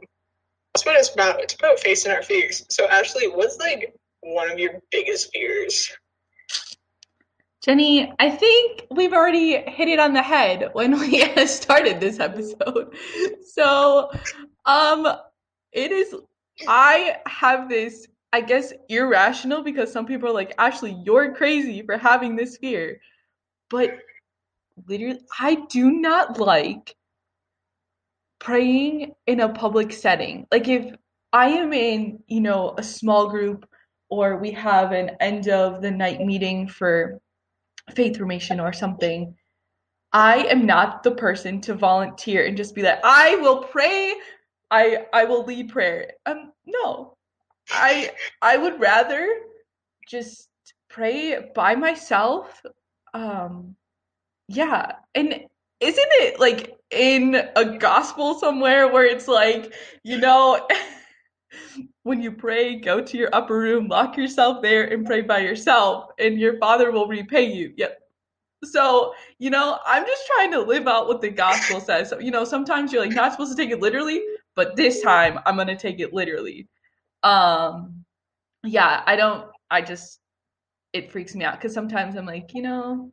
That's 0.75 0.85
what 0.85 0.97
it's 0.97 1.15
about. 1.15 1.41
It's 1.41 1.55
about 1.55 1.79
facing 1.79 2.13
our 2.13 2.23
fears. 2.23 2.67
So, 2.71 2.89
Ashley, 2.89 3.29
what's 3.29 3.59
like 3.59 3.95
one 4.25 4.51
of 4.51 4.59
your 4.59 4.81
biggest 4.91 5.31
fears? 5.33 5.91
Jenny, 7.65 8.13
I 8.19 8.29
think 8.31 8.87
we've 8.91 9.15
already 9.15 9.57
hit 9.57 9.89
it 9.89 9.99
on 9.99 10.13
the 10.13 10.23
head 10.23 10.69
when 10.75 10.99
we 10.99 11.25
started 11.47 11.99
this 11.99 12.21
episode. 12.21 12.95
So, 13.47 14.11
um, 14.67 15.07
it 15.73 15.91
is, 15.91 16.15
I 16.69 17.17
have 17.27 17.69
this, 17.69 18.07
I 18.35 18.43
guess, 18.43 18.73
irrational 18.89 19.63
because 19.63 19.91
some 19.91 20.05
people 20.05 20.29
are 20.29 20.35
like, 20.35 20.53
Ashley, 20.59 21.01
you're 21.05 21.35
crazy 21.35 21.83
for 21.83 21.97
having 21.97 22.37
this 22.37 22.59
fear. 22.59 23.01
But 23.71 23.99
literally, 24.87 25.21
I 25.39 25.55
do 25.71 25.91
not 25.91 26.39
like 26.39 26.95
praying 28.41 29.15
in 29.27 29.41
a 29.41 29.49
public 29.49 29.91
setting. 29.93 30.47
Like, 30.53 30.69
if 30.69 30.95
I 31.33 31.49
am 31.49 31.73
in, 31.73 32.23
you 32.27 32.43
know, 32.43 32.75
a 32.77 32.83
small 32.83 33.29
group 33.31 33.67
or 34.11 34.37
we 34.37 34.51
have 34.53 34.93
an 34.93 35.13
end 35.21 35.49
of 35.49 35.83
the 35.83 35.91
night 35.91 36.21
meeting 36.21 36.69
for 36.69 37.21
faith 37.95 38.17
formation 38.17 38.61
or 38.61 38.73
something, 38.73 39.35
I 40.13 40.45
am 40.45 40.65
not 40.65 41.03
the 41.03 41.11
person 41.11 41.61
to 41.63 41.75
volunteer 41.75 42.47
and 42.47 42.57
just 42.57 42.75
be 42.75 42.83
like, 42.83 43.01
I 43.03 43.37
will 43.37 43.65
pray, 43.65 44.15
I 44.71 45.07
I 45.13 45.25
will 45.25 45.45
lead 45.45 45.71
prayer. 45.71 46.13
Um, 46.27 46.53
no, 46.67 47.17
I 47.71 48.11
I 48.41 48.57
would 48.57 48.81
rather 48.81 49.29
just 50.09 50.49
pray 50.89 51.51
by 51.55 51.75
myself. 51.75 52.63
Um, 53.13 53.75
yeah, 54.49 54.93
and 55.15 55.41
isn't 55.81 56.13
it 56.13 56.41
like 56.41 56.77
in 56.91 57.35
a 57.57 57.65
gospel 57.79 58.35
somewhere 58.35 58.89
where 58.89 59.05
it's 59.05 59.29
like, 59.29 59.75
you 60.03 60.19
know, 60.19 60.67
when 62.05 62.23
you 62.23 62.31
pray, 62.31 62.77
go 62.77 63.01
to 63.01 63.17
your 63.17 63.31
upper 63.33 63.59
room, 63.59 63.89
lock 63.89 64.17
yourself 64.17 64.63
there, 64.63 64.85
and 64.85 65.05
pray 65.05 65.23
by 65.23 65.41
yourself, 65.41 66.11
and 66.19 66.39
your 66.39 66.59
Father 66.59 66.93
will 66.93 67.09
repay 67.09 67.53
you. 67.53 67.73
Yep. 67.77 67.99
So, 68.63 69.15
you 69.39 69.51
know, 69.51 69.79
I'm 69.85 70.07
just 70.07 70.27
trying 70.27 70.51
to 70.53 70.61
live 70.61 70.87
out 70.87 71.09
what 71.09 71.21
the 71.21 71.31
gospel 71.31 71.81
says. 71.81 72.11
So, 72.11 72.19
you 72.19 72.31
know, 72.31 72.45
sometimes 72.45 72.93
you're 72.93 73.05
like 73.05 73.15
not 73.15 73.33
supposed 73.33 73.57
to 73.57 73.63
take 73.63 73.71
it 73.71 73.81
literally, 73.81 74.23
but 74.55 74.77
this 74.77 75.03
time 75.03 75.39
I'm 75.47 75.57
going 75.57 75.69
to 75.69 75.77
take 75.77 75.99
it 75.99 76.13
literally. 76.13 76.69
Um, 77.23 78.05
yeah, 78.63 79.03
I 79.07 79.17
don't, 79.17 79.49
I 79.71 79.81
just, 79.81 80.21
it 80.93 81.11
freaks 81.11 81.35
me 81.35 81.45
out 81.45 81.55
because 81.55 81.73
sometimes 81.73 82.17
I'm 82.17 82.27
like, 82.27 82.53
you 82.55 82.63
know, 82.63 83.13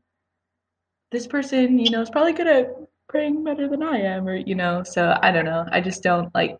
this 1.12 1.28
person, 1.28 1.80
you 1.80 1.90
know, 1.92 2.02
is 2.02 2.10
probably 2.10 2.34
good 2.34 2.48
at 2.48 2.74
praying 3.08 3.44
better 3.44 3.68
than 3.68 3.84
I 3.84 4.00
am, 4.00 4.28
or, 4.28 4.36
you 4.36 4.56
know, 4.56 4.84
so 4.84 5.18
I 5.22 5.32
don't 5.32 5.46
know. 5.46 5.66
I 5.72 5.82
just 5.82 6.04
don't 6.04 6.34
like 6.36 6.58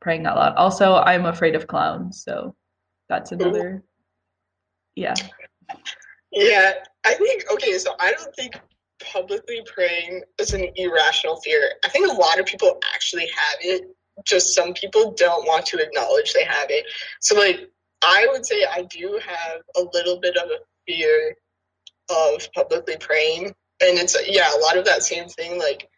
praying 0.00 0.26
out 0.26 0.36
loud. 0.36 0.54
Also, 0.56 0.94
I'm 0.94 1.26
afraid 1.26 1.54
of 1.54 1.66
clowns, 1.66 2.22
so 2.22 2.54
that's 3.08 3.30
mm-hmm. 3.30 3.42
another. 3.42 3.84
Yeah. 4.94 5.14
Yeah, 6.32 6.74
I 7.04 7.14
think 7.14 7.44
okay. 7.52 7.78
So 7.78 7.94
I 7.98 8.12
don't 8.12 8.34
think 8.34 8.54
publicly 9.00 9.62
praying 9.72 10.22
is 10.38 10.52
an 10.52 10.66
irrational 10.76 11.40
fear. 11.40 11.72
I 11.84 11.88
think 11.88 12.10
a 12.10 12.14
lot 12.14 12.38
of 12.38 12.46
people 12.46 12.78
actually 12.94 13.26
have 13.26 13.58
it. 13.60 13.84
Just 14.24 14.54
some 14.54 14.74
people 14.74 15.12
don't 15.12 15.46
want 15.46 15.66
to 15.66 15.78
acknowledge 15.78 16.32
they 16.32 16.44
have 16.44 16.70
it. 16.70 16.84
So 17.20 17.36
like, 17.36 17.70
I 18.02 18.28
would 18.30 18.46
say 18.46 18.64
I 18.70 18.82
do 18.82 19.18
have 19.24 19.62
a 19.76 19.88
little 19.92 20.20
bit 20.20 20.36
of 20.36 20.50
a 20.50 20.58
fear 20.86 21.36
of 22.10 22.52
publicly 22.52 22.96
praying, 22.98 23.46
and 23.46 23.98
it's 23.98 24.16
yeah, 24.28 24.50
a 24.54 24.60
lot 24.60 24.76
of 24.76 24.84
that 24.84 25.02
same 25.02 25.28
thing. 25.28 25.58
Like 25.58 25.88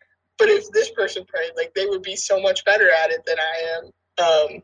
but 0.43 0.51
if 0.51 0.69
this 0.73 0.91
person 0.91 1.25
prayed, 1.25 1.53
like 1.57 1.73
they 1.73 1.87
would 1.87 2.03
be 2.03 2.17
so 2.17 2.41
much 2.41 2.65
better 2.65 2.91
at 2.91 3.11
it 3.13 3.25
than 3.25 3.37
I 3.39 3.77
am. 3.77 3.85
Um, 4.25 4.63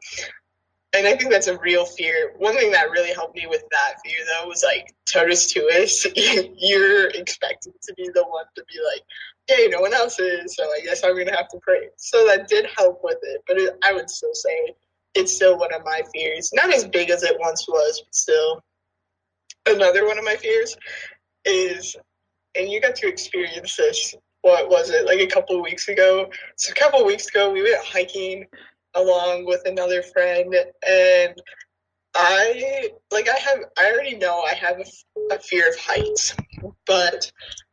and 0.92 1.06
I 1.06 1.14
think 1.14 1.30
that's 1.30 1.46
a 1.46 1.56
real 1.58 1.86
fear. 1.86 2.34
One 2.38 2.56
thing 2.56 2.72
that 2.72 2.90
really 2.90 3.12
helped 3.12 3.36
me 3.36 3.46
with 3.46 3.62
that 3.70 3.94
fear, 4.04 4.18
though, 4.26 4.48
was 4.48 4.64
like 4.64 4.92
totus 5.04 5.52
tuus. 5.52 6.04
You're 6.58 7.06
expected 7.10 7.74
to 7.80 7.94
be 7.94 8.10
the 8.12 8.24
one 8.24 8.46
to 8.56 8.64
be 8.64 8.80
like, 8.92 9.02
"Hey, 9.46 9.68
no 9.68 9.80
one 9.80 9.94
else 9.94 10.18
is, 10.18 10.56
so 10.56 10.64
I 10.64 10.80
guess 10.82 11.04
I'm 11.04 11.16
gonna 11.16 11.36
have 11.36 11.48
to 11.50 11.58
pray." 11.62 11.90
So 11.96 12.26
that 12.26 12.48
did 12.48 12.66
help 12.76 12.98
with 13.04 13.18
it, 13.22 13.42
but 13.46 13.58
it, 13.58 13.78
I 13.84 13.92
would 13.92 14.10
still 14.10 14.34
say 14.34 14.74
it's 15.14 15.36
still 15.36 15.58
one 15.58 15.72
of 15.72 15.84
my 15.84 16.02
fears. 16.12 16.50
Not 16.52 16.74
as 16.74 16.88
big 16.88 17.10
as 17.10 17.22
it 17.22 17.36
once 17.38 17.68
was, 17.68 18.02
but 18.04 18.14
still. 18.14 18.64
Another 19.66 20.06
one 20.06 20.18
of 20.18 20.24
my 20.24 20.36
fears 20.36 20.76
is, 21.44 21.94
and 22.56 22.68
you 22.68 22.80
got 22.80 22.96
to 22.96 23.06
experience 23.06 23.76
this 23.76 24.16
what 24.42 24.68
was 24.68 24.90
it 24.90 25.06
like 25.06 25.20
a 25.20 25.26
couple 25.26 25.62
weeks 25.62 25.88
ago? 25.88 26.30
So 26.56 26.72
a 26.72 26.74
couple 26.74 27.04
weeks 27.04 27.28
ago 27.28 27.52
we 27.52 27.62
went 27.62 27.84
hiking 27.84 28.46
along 28.94 29.44
with 29.44 29.62
another 29.66 30.02
friend 30.02 30.54
and 30.88 31.34
i 32.14 32.88
like 33.12 33.28
i 33.28 33.36
have 33.36 33.58
i 33.78 33.92
already 33.92 34.16
know 34.16 34.40
i 34.40 34.54
have 34.54 34.78
a, 34.78 35.34
a 35.34 35.38
fear 35.38 35.68
of 35.68 35.78
heights 35.78 36.34
but 36.86 37.30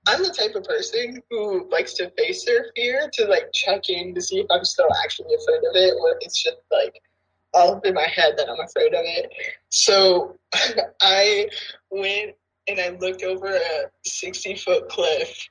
i'm 0.08 0.22
the 0.22 0.30
type 0.30 0.56
of 0.56 0.64
person 0.64 1.22
who 1.30 1.70
likes 1.72 1.94
to 1.94 2.12
face 2.18 2.46
their 2.46 2.66
fear 2.76 3.10
to 3.14 3.26
like 3.26 3.46
check 3.54 3.90
in 3.90 4.14
to 4.14 4.22
see 4.22 4.40
if 4.40 4.46
i'm 4.52 4.66
still 4.66 4.90
actually 5.04 5.34
afraid 5.34 5.60
of 5.70 5.76
it 5.76 5.94
or 6.00 6.16
it's 6.22 6.44
just 6.44 6.58
like 6.72 6.94
all 7.54 7.76
up 7.76 7.86
in 7.86 7.94
my 7.94 8.08
head 8.14 8.34
that 8.38 8.50
i'm 8.50 8.60
afraid 8.60 8.94
of 8.94 9.06
it. 9.06 9.32
So 9.70 10.38
i 11.02 11.48
went 11.90 12.36
and 12.68 12.80
i 12.80 12.90
looked 12.90 13.24
over 13.24 13.48
a 13.48 13.90
60 14.06 14.56
foot 14.58 14.90
cliff 14.90 15.48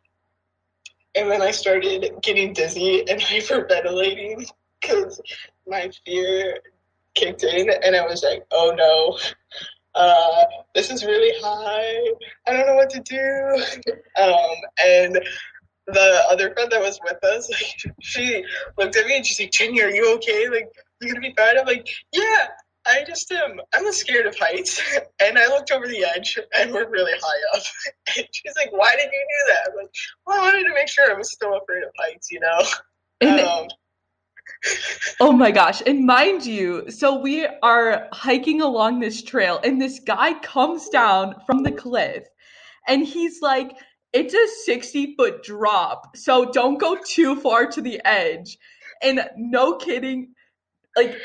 and 1.15 1.31
then 1.31 1.43
I 1.43 1.51
started 1.51 2.11
getting 2.23 2.53
dizzy 2.53 3.09
and 3.09 3.21
hyperventilating 3.21 4.49
because 4.81 5.21
my 5.67 5.91
fear 6.05 6.59
kicked 7.15 7.45
in, 7.45 7.71
and 7.71 7.97
I 7.97 8.05
was 8.07 8.23
like, 8.23 8.45
"Oh 8.51 8.75
no, 8.77 9.19
uh, 9.95 10.45
this 10.75 10.91
is 10.91 11.05
really 11.05 11.33
high. 11.43 12.15
I 12.47 12.53
don't 12.53 12.67
know 12.67 12.75
what 12.75 12.91
to 12.91 13.01
do." 13.01 13.93
Um, 14.17 14.55
and 14.85 15.19
the 15.89 16.23
other 16.31 16.55
friend 16.55 16.71
that 16.71 16.81
was 16.81 17.01
with 17.05 17.23
us, 17.25 17.51
like, 17.85 17.95
she 18.01 18.45
looked 18.79 18.95
at 18.97 19.07
me 19.07 19.17
and 19.17 19.27
she's 19.27 19.41
like, 19.41 19.51
"Jenny, 19.51 19.83
are 19.83 19.91
you 19.91 20.15
okay? 20.15 20.49
Like, 20.49 20.69
you 21.01 21.09
gonna 21.09 21.21
be 21.21 21.35
fine?" 21.37 21.59
I'm 21.59 21.67
like, 21.67 21.89
"Yeah." 22.13 22.47
I 22.87 23.05
just 23.07 23.31
am. 23.33 23.53
Um, 23.53 23.61
I'm 23.73 23.93
scared 23.93 24.27
of 24.27 24.37
heights, 24.39 24.81
and 25.21 25.39
I 25.39 25.47
looked 25.49 25.71
over 25.71 25.87
the 25.87 26.05
edge, 26.05 26.39
and 26.59 26.73
we're 26.73 26.89
really 26.89 27.13
high 27.21 27.59
up. 27.59 27.63
And 28.17 28.27
she's 28.33 28.53
like, 28.57 28.73
"Why 28.73 28.95
did 28.97 29.11
you 29.13 29.27
do 29.29 29.53
that?" 29.53 29.71
I'm 29.71 29.77
like, 29.77 29.95
"Well, 30.27 30.41
I 30.41 30.45
wanted 30.45 30.65
to 30.69 30.75
make 30.75 30.89
sure 30.89 31.11
I 31.11 31.15
was 31.15 31.33
still 31.33 31.57
afraid 31.57 31.83
of 31.83 31.91
heights, 31.99 32.31
you 32.31 32.41
know." 32.41 32.63
And, 33.21 33.41
um, 33.41 33.69
oh 35.21 35.33
my 35.33 35.51
gosh! 35.51 35.83
And 35.87 36.07
mind 36.07 36.45
you, 36.45 36.91
so 36.91 37.19
we 37.19 37.47
are 37.63 38.09
hiking 38.13 38.61
along 38.61 39.01
this 39.01 39.23
trail, 39.23 39.61
and 39.65 39.81
this 39.81 40.01
guy 40.01 40.35
comes 40.41 40.89
down 40.89 41.37
from 41.47 41.63
the 41.63 41.73
cliff, 41.73 42.25
and 42.87 43.07
he's 43.07 43.41
like, 43.41 43.77
"It's 44.13 44.35
a 44.35 44.49
sixty 44.65 45.15
foot 45.17 45.43
drop, 45.43 46.17
so 46.17 46.51
don't 46.53 46.79
go 46.79 46.99
too 47.07 47.37
far 47.37 47.67
to 47.67 47.81
the 47.81 48.01
edge." 48.05 48.59
and 49.03 49.21
no 49.37 49.77
kidding, 49.77 50.35
like 50.97 51.17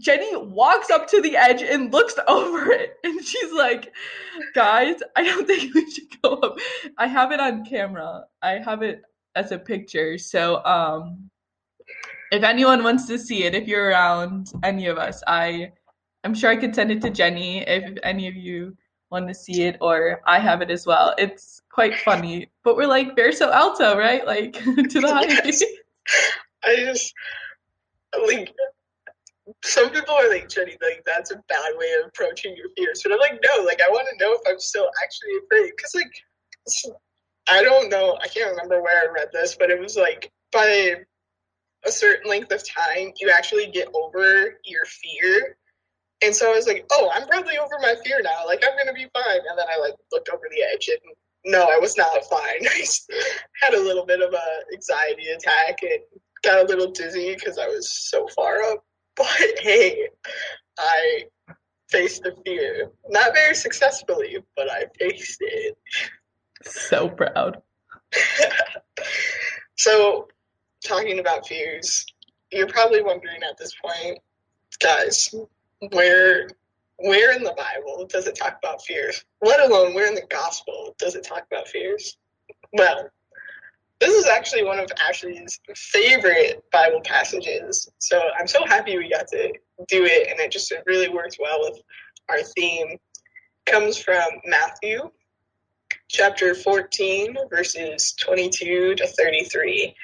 Jenny 0.00 0.36
walks 0.36 0.90
up 0.90 1.06
to 1.08 1.20
the 1.20 1.36
edge 1.36 1.62
and 1.62 1.92
looks 1.92 2.14
over 2.28 2.70
it, 2.72 2.96
and 3.04 3.24
she's 3.24 3.52
like, 3.52 3.92
"Guys, 4.54 4.96
I 5.16 5.24
don't 5.24 5.46
think 5.46 5.74
we 5.74 5.90
should 5.90 6.22
go 6.22 6.34
up." 6.34 6.58
I 6.98 7.06
have 7.06 7.32
it 7.32 7.40
on 7.40 7.64
camera. 7.64 8.24
I 8.42 8.52
have 8.58 8.82
it 8.82 9.02
as 9.36 9.52
a 9.52 9.58
picture. 9.58 10.18
So, 10.18 10.64
um, 10.64 11.30
if 12.32 12.42
anyone 12.42 12.82
wants 12.82 13.06
to 13.06 13.18
see 13.18 13.44
it, 13.44 13.54
if 13.54 13.66
you're 13.68 13.88
around 13.88 14.52
any 14.62 14.86
of 14.86 14.98
us, 14.98 15.22
I, 15.26 15.72
I'm 16.24 16.34
sure 16.34 16.50
I 16.50 16.56
could 16.56 16.74
send 16.74 16.90
it 16.90 17.02
to 17.02 17.10
Jenny 17.10 17.60
if 17.66 17.98
any 18.02 18.28
of 18.28 18.36
you 18.36 18.76
want 19.10 19.28
to 19.28 19.34
see 19.34 19.62
it, 19.64 19.76
or 19.80 20.20
I 20.26 20.38
have 20.38 20.62
it 20.62 20.70
as 20.70 20.86
well. 20.86 21.14
It's 21.18 21.62
quite 21.70 21.96
funny, 21.96 22.50
but 22.62 22.76
we're 22.76 22.86
like 22.86 23.16
verso 23.16 23.50
alto, 23.50 23.96
right? 23.98 24.24
Like 24.24 24.52
to 24.64 25.00
the 25.00 25.08
high. 25.08 25.50
I 26.62 26.76
just 26.76 27.12
like 28.28 28.54
some 29.64 29.90
people 29.90 30.14
are 30.14 30.28
like 30.28 30.48
Jenny, 30.48 30.76
like 30.82 31.02
that's 31.06 31.30
a 31.30 31.42
bad 31.48 31.72
way 31.76 31.86
of 32.00 32.08
approaching 32.08 32.56
your 32.56 32.68
fears, 32.76 33.00
but 33.02 33.12
I'm 33.12 33.18
like, 33.18 33.42
no, 33.42 33.64
like 33.64 33.80
I 33.80 33.90
want 33.90 34.08
to 34.08 34.24
know 34.24 34.32
if 34.34 34.40
I'm 34.46 34.60
still 34.60 34.88
actually 35.02 35.30
afraid, 35.44 35.72
because 35.76 35.94
like 35.94 36.12
I 37.48 37.62
don't 37.62 37.90
know, 37.90 38.18
I 38.22 38.28
can't 38.28 38.50
remember 38.50 38.82
where 38.82 39.08
I 39.08 39.12
read 39.12 39.28
this, 39.32 39.56
but 39.58 39.70
it 39.70 39.80
was 39.80 39.96
like 39.96 40.30
by 40.52 40.96
a 41.86 41.90
certain 41.90 42.30
length 42.30 42.52
of 42.52 42.66
time, 42.68 43.12
you 43.20 43.30
actually 43.30 43.66
get 43.70 43.88
over 43.94 44.58
your 44.64 44.84
fear. 44.84 45.56
And 46.22 46.36
so 46.36 46.52
I 46.52 46.54
was 46.54 46.66
like, 46.66 46.84
oh, 46.92 47.10
I'm 47.14 47.26
probably 47.26 47.56
over 47.56 47.78
my 47.80 47.94
fear 48.04 48.20
now. 48.22 48.44
Like 48.46 48.62
I'm 48.64 48.76
gonna 48.76 48.92
be 48.92 49.08
fine. 49.14 49.40
And 49.48 49.58
then 49.58 49.66
I 49.72 49.78
like 49.78 49.94
looked 50.12 50.28
over 50.28 50.44
the 50.50 50.62
edge 50.62 50.88
and 50.88 51.14
no, 51.44 51.62
I 51.62 51.78
was 51.78 51.96
not 51.96 52.24
fine. 52.28 52.66
I 52.66 52.84
had 53.62 53.74
a 53.74 53.80
little 53.80 54.04
bit 54.04 54.20
of 54.20 54.34
a 54.34 54.74
anxiety 54.74 55.28
attack 55.28 55.78
and 55.82 56.00
got 56.42 56.64
a 56.64 56.68
little 56.68 56.90
dizzy 56.90 57.34
because 57.34 57.58
I 57.58 57.66
was 57.68 57.90
so 57.90 58.26
far 58.28 58.60
up. 58.62 58.84
But 59.20 59.58
hey, 59.58 60.08
I 60.78 61.24
faced 61.90 62.22
the 62.22 62.34
fear. 62.46 62.90
Not 63.10 63.34
very 63.34 63.54
successfully, 63.54 64.38
but 64.56 64.70
I 64.70 64.84
faced 64.98 65.38
it. 65.40 65.76
So 66.62 67.10
proud. 67.10 67.60
so, 69.76 70.28
talking 70.82 71.18
about 71.18 71.46
fears, 71.46 72.06
you're 72.50 72.66
probably 72.66 73.02
wondering 73.02 73.42
at 73.42 73.58
this 73.58 73.74
point, 73.74 74.18
guys, 74.78 75.34
where 75.92 76.48
where 76.96 77.34
in 77.34 77.42
the 77.42 77.54
Bible 77.56 78.06
does 78.06 78.26
it 78.26 78.36
talk 78.36 78.58
about 78.62 78.82
fears? 78.82 79.24
Let 79.42 79.60
alone 79.60 79.94
where 79.94 80.06
in 80.06 80.14
the 80.14 80.26
gospel 80.30 80.94
does 80.98 81.14
it 81.14 81.24
talk 81.24 81.44
about 81.50 81.68
fears? 81.68 82.16
Well, 82.72 83.10
this 84.00 84.14
is 84.14 84.26
actually 84.26 84.64
one 84.64 84.80
of 84.80 84.90
Ashley's 85.06 85.60
favorite 85.76 86.64
Bible 86.72 87.02
passages. 87.04 87.88
So 87.98 88.20
I'm 88.38 88.46
so 88.46 88.64
happy 88.64 88.96
we 88.96 89.10
got 89.10 89.28
to 89.28 89.52
do 89.88 90.04
it, 90.04 90.28
and 90.30 90.40
it 90.40 90.50
just 90.50 90.72
it 90.72 90.82
really 90.86 91.10
works 91.10 91.36
well 91.38 91.60
with 91.60 91.80
our 92.30 92.42
theme. 92.42 92.92
It 92.92 93.70
comes 93.70 93.98
from 93.98 94.24
Matthew 94.46 95.10
chapter 96.08 96.54
14, 96.54 97.36
verses 97.50 98.14
22 98.18 98.94
to 98.96 99.06
33. 99.06 99.94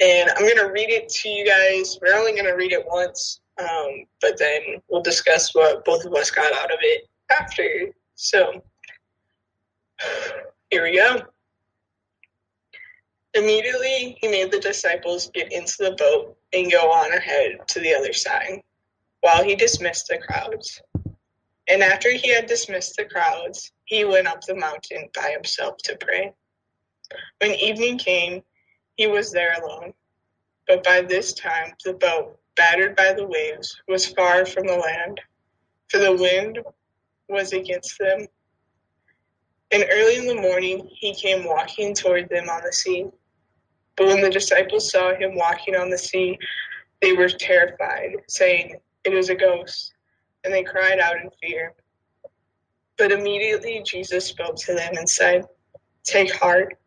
And 0.00 0.30
I'm 0.30 0.42
going 0.42 0.56
to 0.56 0.72
read 0.72 0.88
it 0.88 1.08
to 1.08 1.28
you 1.28 1.46
guys. 1.46 1.98
We're 2.00 2.16
only 2.16 2.32
going 2.32 2.46
to 2.46 2.52
read 2.52 2.72
it 2.72 2.86
once, 2.86 3.40
um, 3.58 4.06
but 4.20 4.38
then 4.38 4.80
we'll 4.88 5.02
discuss 5.02 5.54
what 5.54 5.84
both 5.84 6.04
of 6.06 6.14
us 6.14 6.30
got 6.30 6.52
out 6.54 6.72
of 6.72 6.78
it 6.80 7.08
after. 7.30 7.90
So, 8.14 8.62
here 10.70 10.84
we 10.84 10.96
go. 10.96 11.20
Immediately, 13.34 14.18
he 14.20 14.28
made 14.28 14.50
the 14.50 14.58
disciples 14.58 15.30
get 15.32 15.52
into 15.52 15.76
the 15.78 15.92
boat 15.92 16.36
and 16.52 16.70
go 16.70 16.90
on 16.90 17.12
ahead 17.12 17.58
to 17.68 17.80
the 17.80 17.94
other 17.94 18.12
side, 18.12 18.62
while 19.20 19.44
he 19.44 19.54
dismissed 19.54 20.08
the 20.08 20.18
crowds. 20.18 20.82
And 21.68 21.82
after 21.82 22.10
he 22.10 22.28
had 22.28 22.46
dismissed 22.46 22.96
the 22.96 23.04
crowds, 23.04 23.70
he 23.84 24.04
went 24.04 24.26
up 24.26 24.40
the 24.40 24.56
mountain 24.56 25.08
by 25.14 25.30
himself 25.30 25.76
to 25.84 25.96
pray. 25.96 26.32
When 27.38 27.52
evening 27.52 27.98
came, 27.98 28.42
he 28.96 29.06
was 29.06 29.30
there 29.30 29.56
alone. 29.62 29.94
But 30.66 30.82
by 30.82 31.02
this 31.02 31.32
time, 31.32 31.74
the 31.84 31.92
boat, 31.92 32.38
battered 32.56 32.96
by 32.96 33.12
the 33.12 33.26
waves, 33.26 33.80
was 33.86 34.06
far 34.06 34.44
from 34.44 34.66
the 34.66 34.76
land, 34.76 35.20
for 35.88 35.98
the 35.98 36.16
wind 36.16 36.58
was 37.28 37.52
against 37.52 37.98
them. 37.98 38.26
And 39.70 39.86
early 39.88 40.16
in 40.16 40.26
the 40.26 40.42
morning, 40.42 40.88
he 40.92 41.14
came 41.14 41.44
walking 41.44 41.94
toward 41.94 42.28
them 42.28 42.48
on 42.48 42.62
the 42.64 42.72
sea. 42.72 43.06
But 44.00 44.06
when 44.06 44.22
the 44.22 44.30
disciples 44.30 44.90
saw 44.90 45.14
him 45.14 45.34
walking 45.34 45.76
on 45.76 45.90
the 45.90 45.98
sea, 45.98 46.38
they 47.02 47.12
were 47.12 47.28
terrified, 47.28 48.16
saying, 48.30 48.76
It 49.04 49.12
is 49.12 49.28
a 49.28 49.34
ghost. 49.34 49.92
And 50.42 50.54
they 50.54 50.62
cried 50.62 50.98
out 50.98 51.16
in 51.16 51.28
fear. 51.38 51.74
But 52.96 53.12
immediately 53.12 53.82
Jesus 53.84 54.24
spoke 54.24 54.56
to 54.56 54.72
them 54.72 54.94
and 54.96 55.06
said, 55.06 55.44
Take 56.02 56.34
heart, 56.34 56.78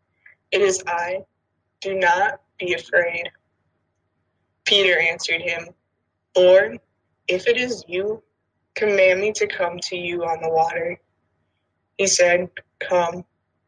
it 0.50 0.60
is 0.60 0.82
I. 0.88 1.18
Do 1.80 1.94
not 1.94 2.40
be 2.58 2.74
afraid. 2.74 3.30
Peter 4.64 4.98
answered 4.98 5.40
him, 5.40 5.68
Lord, 6.36 6.80
if 7.28 7.46
it 7.46 7.56
is 7.56 7.84
you, 7.86 8.24
command 8.74 9.20
me 9.20 9.30
to 9.34 9.46
come 9.46 9.78
to 9.84 9.96
you 9.96 10.24
on 10.24 10.42
the 10.42 10.50
water. 10.50 10.98
He 11.96 12.08
said, 12.08 12.50
Come. 12.80 13.24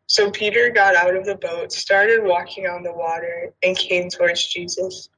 So 0.08 0.30
Peter 0.30 0.70
got 0.70 0.94
out 0.94 1.16
of 1.16 1.24
the 1.24 1.34
boat, 1.34 1.72
started 1.72 2.22
walking 2.22 2.66
on 2.66 2.82
the 2.82 2.92
water, 2.92 3.52
and 3.62 3.76
came 3.76 4.08
towards 4.08 4.46
Jesus. 4.46 5.08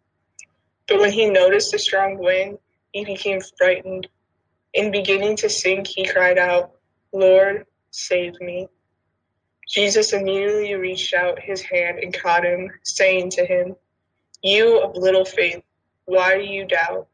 But 0.87 0.99
when 0.99 1.13
he 1.13 1.29
noticed 1.29 1.73
the 1.73 1.79
strong 1.79 2.19
wind, 2.19 2.59
he 2.93 3.05
became 3.05 3.41
frightened. 3.59 4.09
In 4.73 4.91
beginning 4.91 5.37
to 5.37 5.51
sink, 5.51 5.87
he 5.87 6.07
cried 6.07 6.39
out, 6.39 6.73
Lord, 7.13 7.67
save 7.91 8.41
me. 8.41 8.69
Jesus 9.69 10.15
immediately 10.15 10.75
reached 10.75 11.13
out 11.13 11.39
his 11.39 11.61
hand 11.61 11.99
and 11.99 12.15
caught 12.15 12.45
him, 12.45 12.71
saying 12.83 13.31
to 13.33 13.45
him, 13.45 13.77
You 14.43 14.81
of 14.81 14.97
little 14.97 15.27
faith, 15.27 15.63
why 16.07 16.39
do 16.39 16.45
you 16.45 16.67
doubt? 16.67 17.09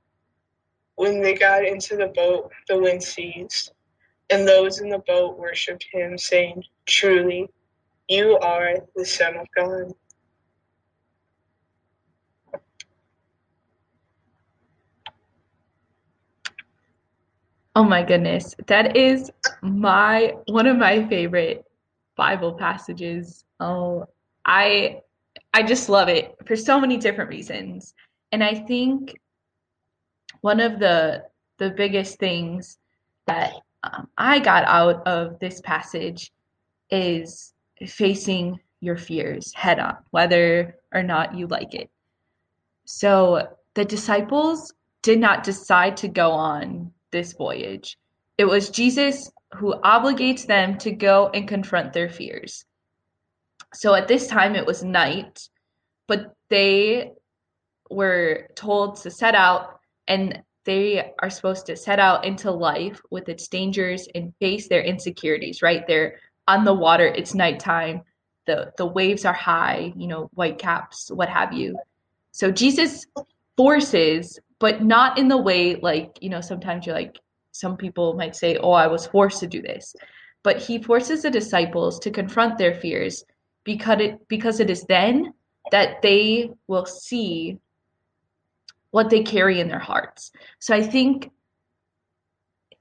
When 0.95 1.21
they 1.21 1.35
got 1.35 1.65
into 1.65 1.97
the 1.97 2.07
boat, 2.07 2.53
the 2.69 2.79
wind 2.79 3.03
ceased, 3.03 3.73
and 4.31 4.47
those 4.47 4.79
in 4.79 4.89
the 4.89 5.01
boat 5.01 5.37
worshipped 5.37 5.87
him, 5.91 6.17
saying, 6.17 6.63
Truly, 6.87 7.49
you 8.09 8.39
are 8.39 8.77
the 8.95 9.05
Son 9.05 9.37
of 9.37 9.47
God. 9.57 9.93
Oh 17.77 17.83
my 17.83 18.03
goodness. 18.03 18.55
That 18.67 18.97
is 18.97 19.33
my 19.63 20.35
one 20.47 20.67
of 20.67 20.77
my 20.77 21.07
favorite 21.09 21.65
Bible 22.17 22.55
passages. 22.55 23.45
Oh, 23.59 24.07
I 24.45 25.01
I 25.53 25.63
just 25.63 25.89
love 25.89 26.09
it 26.09 26.37
for 26.47 26.55
so 26.55 26.79
many 26.81 26.97
different 26.99 27.31
reasons. 27.31 27.95
And 28.31 28.45
I 28.45 28.55
think 28.55 29.15
one 30.41 30.61
of 30.61 30.79
the 30.79 31.25
the 31.59 31.71
biggest 31.71 32.19
things 32.19 32.79
that 33.27 33.55
um, 33.83 34.09
I 34.19 34.39
got 34.39 34.65
out 34.65 35.07
of 35.07 35.39
this 35.41 35.61
passage 35.61 36.31
is 36.91 37.54
facing 37.87 38.61
your 38.81 38.97
fears 38.97 39.53
head 39.55 39.79
on, 39.79 39.97
whether 40.11 40.77
or 40.93 41.03
not 41.03 41.35
you 41.35 41.47
like 41.47 41.75
it. 41.75 41.91
So 42.85 43.49
the 43.75 43.85
disciples 43.85 44.73
did 45.03 45.19
not 45.19 45.43
decide 45.43 45.97
to 45.99 46.09
go 46.09 46.31
on 46.31 46.93
this 47.11 47.33
voyage. 47.33 47.99
It 48.39 48.45
was 48.45 48.71
Jesus 48.71 49.31
who 49.55 49.75
obligates 49.85 50.47
them 50.47 50.79
to 50.79 50.91
go 50.91 51.31
and 51.33 51.49
confront 51.49 51.93
their 51.93 52.09
fears. 52.09 52.65
So 53.73 53.95
at 53.95 54.09
this 54.09 54.27
time 54.27 54.55
it 54.55 54.67
was 54.67 54.83
night, 54.83 55.49
but 56.07 56.35
they 56.49 57.13
were 57.91 58.49
told 58.55 58.97
to 58.97 59.11
set 59.11 59.35
out 59.35 59.81
and 60.09 60.43
they 60.65 61.13
are 61.21 61.31
supposed 61.31 61.67
to 61.67 61.77
set 61.77 61.99
out 61.99 62.25
into 62.25 62.51
life 62.51 63.01
with 63.11 63.29
its 63.29 63.49
dangers 63.49 64.09
and 64.15 64.35
face 64.41 64.69
their 64.69 64.83
insecurities, 64.83 65.63
right? 65.63 65.87
They're 65.87 66.19
on 66.47 66.65
the 66.65 66.75
water, 66.75 67.07
it's 67.07 67.35
nighttime, 67.35 68.03
the 68.47 68.73
the 68.77 68.87
waves 68.87 69.25
are 69.25 69.33
high, 69.33 69.93
you 69.97 70.07
know, 70.07 70.31
white 70.35 70.59
caps, 70.59 71.11
what 71.11 71.29
have 71.29 71.53
you. 71.53 71.79
So 72.33 72.51
Jesus 72.51 73.07
forces, 73.57 74.39
but 74.59 74.83
not 74.83 75.19
in 75.19 75.29
the 75.29 75.37
way 75.37 75.77
like, 75.77 76.19
you 76.21 76.29
know, 76.29 76.41
sometimes 76.41 76.87
you're 76.87 76.95
like 76.95 77.19
some 77.53 77.77
people 77.77 78.15
might 78.15 78.35
say, 78.35 78.57
"Oh, 78.57 78.73
I 78.73 78.89
was 78.89 79.07
forced 79.07 79.41
to 79.41 79.47
do 79.47 79.63
this." 79.63 79.95
But 80.43 80.59
he 80.59 80.83
forces 80.83 81.23
the 81.23 81.31
disciples 81.31 81.99
to 82.01 82.11
confront 82.11 82.59
their 82.59 82.75
fears 82.75 83.25
because 83.65 84.01
it 84.01 84.29
because 84.29 84.61
it 84.61 84.71
is 84.71 84.85
then 84.85 85.33
that 85.71 86.03
they 86.03 86.51
will 86.67 86.85
see 86.85 87.59
what 88.91 89.11
they 89.11 89.23
carry 89.23 89.61
in 89.61 89.69
their 89.69 89.79
hearts. 89.79 90.31
So 90.59 90.75
I 90.75 90.83
think 90.83 91.31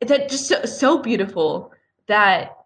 that 0.02 0.30
just 0.30 0.48
so, 0.48 0.66
so 0.66 1.00
beautiful 1.00 1.72
that 2.08 2.58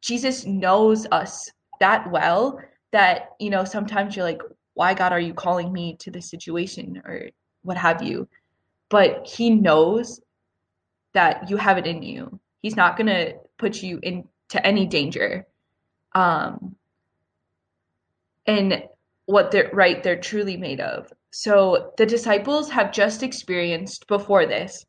Jesus 0.00 0.46
knows 0.46 1.06
us 1.12 1.50
that 1.80 2.10
well 2.10 2.60
that 2.92 3.30
you 3.38 3.50
know 3.50 3.64
sometimes 3.64 4.16
you're 4.16 4.24
like 4.24 4.42
why 4.74 4.94
God 4.94 5.12
are 5.12 5.20
you 5.20 5.34
calling 5.34 5.72
me 5.72 5.96
to 6.00 6.10
this 6.10 6.30
situation 6.30 7.02
or 7.04 7.30
what 7.62 7.76
have 7.76 8.02
you? 8.02 8.28
But 8.88 9.26
he 9.26 9.50
knows 9.50 10.20
that 11.12 11.50
you 11.50 11.56
have 11.56 11.78
it 11.78 11.86
in 11.86 12.02
you. 12.02 12.40
He's 12.62 12.76
not 12.76 12.96
going 12.96 13.08
to 13.08 13.34
put 13.58 13.82
you 13.82 13.98
into 14.02 14.64
any 14.64 14.86
danger. 14.86 15.46
Um, 16.14 16.76
and 18.46 18.84
what 19.26 19.50
they're 19.50 19.70
right, 19.72 20.02
they're 20.02 20.20
truly 20.20 20.56
made 20.56 20.80
of. 20.80 21.12
So 21.30 21.92
the 21.96 22.06
disciples 22.06 22.70
have 22.70 22.92
just 22.92 23.22
experienced 23.22 24.06
before 24.08 24.46
this 24.46 24.84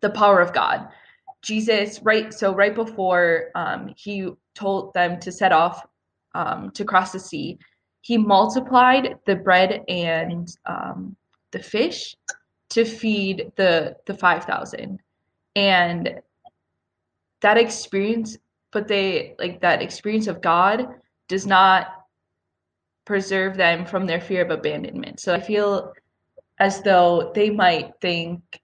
the 0.00 0.10
power 0.10 0.40
of 0.40 0.52
God. 0.52 0.88
Jesus, 1.42 2.00
right? 2.02 2.32
So 2.32 2.54
right 2.54 2.74
before 2.74 3.50
um, 3.54 3.94
he 3.96 4.28
told 4.54 4.92
them 4.94 5.20
to 5.20 5.32
set 5.32 5.52
off 5.52 5.86
um, 6.34 6.70
to 6.72 6.84
cross 6.84 7.12
the 7.12 7.20
sea, 7.20 7.58
he 8.00 8.18
multiplied 8.18 9.16
the 9.26 9.36
bread 9.36 9.82
and 9.88 10.48
um, 10.66 11.16
the 11.52 11.58
fish 11.58 12.16
to 12.70 12.84
feed 12.84 13.52
the 13.56 13.96
the 14.06 14.14
five 14.14 14.44
thousand, 14.44 15.00
and 15.56 16.20
that 17.40 17.56
experience. 17.56 18.36
But 18.70 18.88
they 18.88 19.34
like 19.38 19.60
that 19.62 19.80
experience 19.80 20.26
of 20.26 20.42
God 20.42 20.88
does 21.28 21.46
not 21.46 21.88
preserve 23.06 23.56
them 23.56 23.86
from 23.86 24.06
their 24.06 24.20
fear 24.20 24.42
of 24.42 24.50
abandonment. 24.50 25.20
So 25.20 25.34
I 25.34 25.40
feel 25.40 25.94
as 26.58 26.82
though 26.82 27.32
they 27.34 27.48
might 27.48 27.92
think 28.00 28.60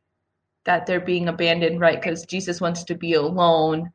that 0.65 0.87
they're 0.87 1.01
being 1.01 1.29
abandoned, 1.29 1.81
right? 1.81 2.01
Because 2.01 2.25
Jesus 2.25 2.61
wants 2.61 2.85
to 2.85 2.95
be 2.95 3.15
alone 3.15 3.91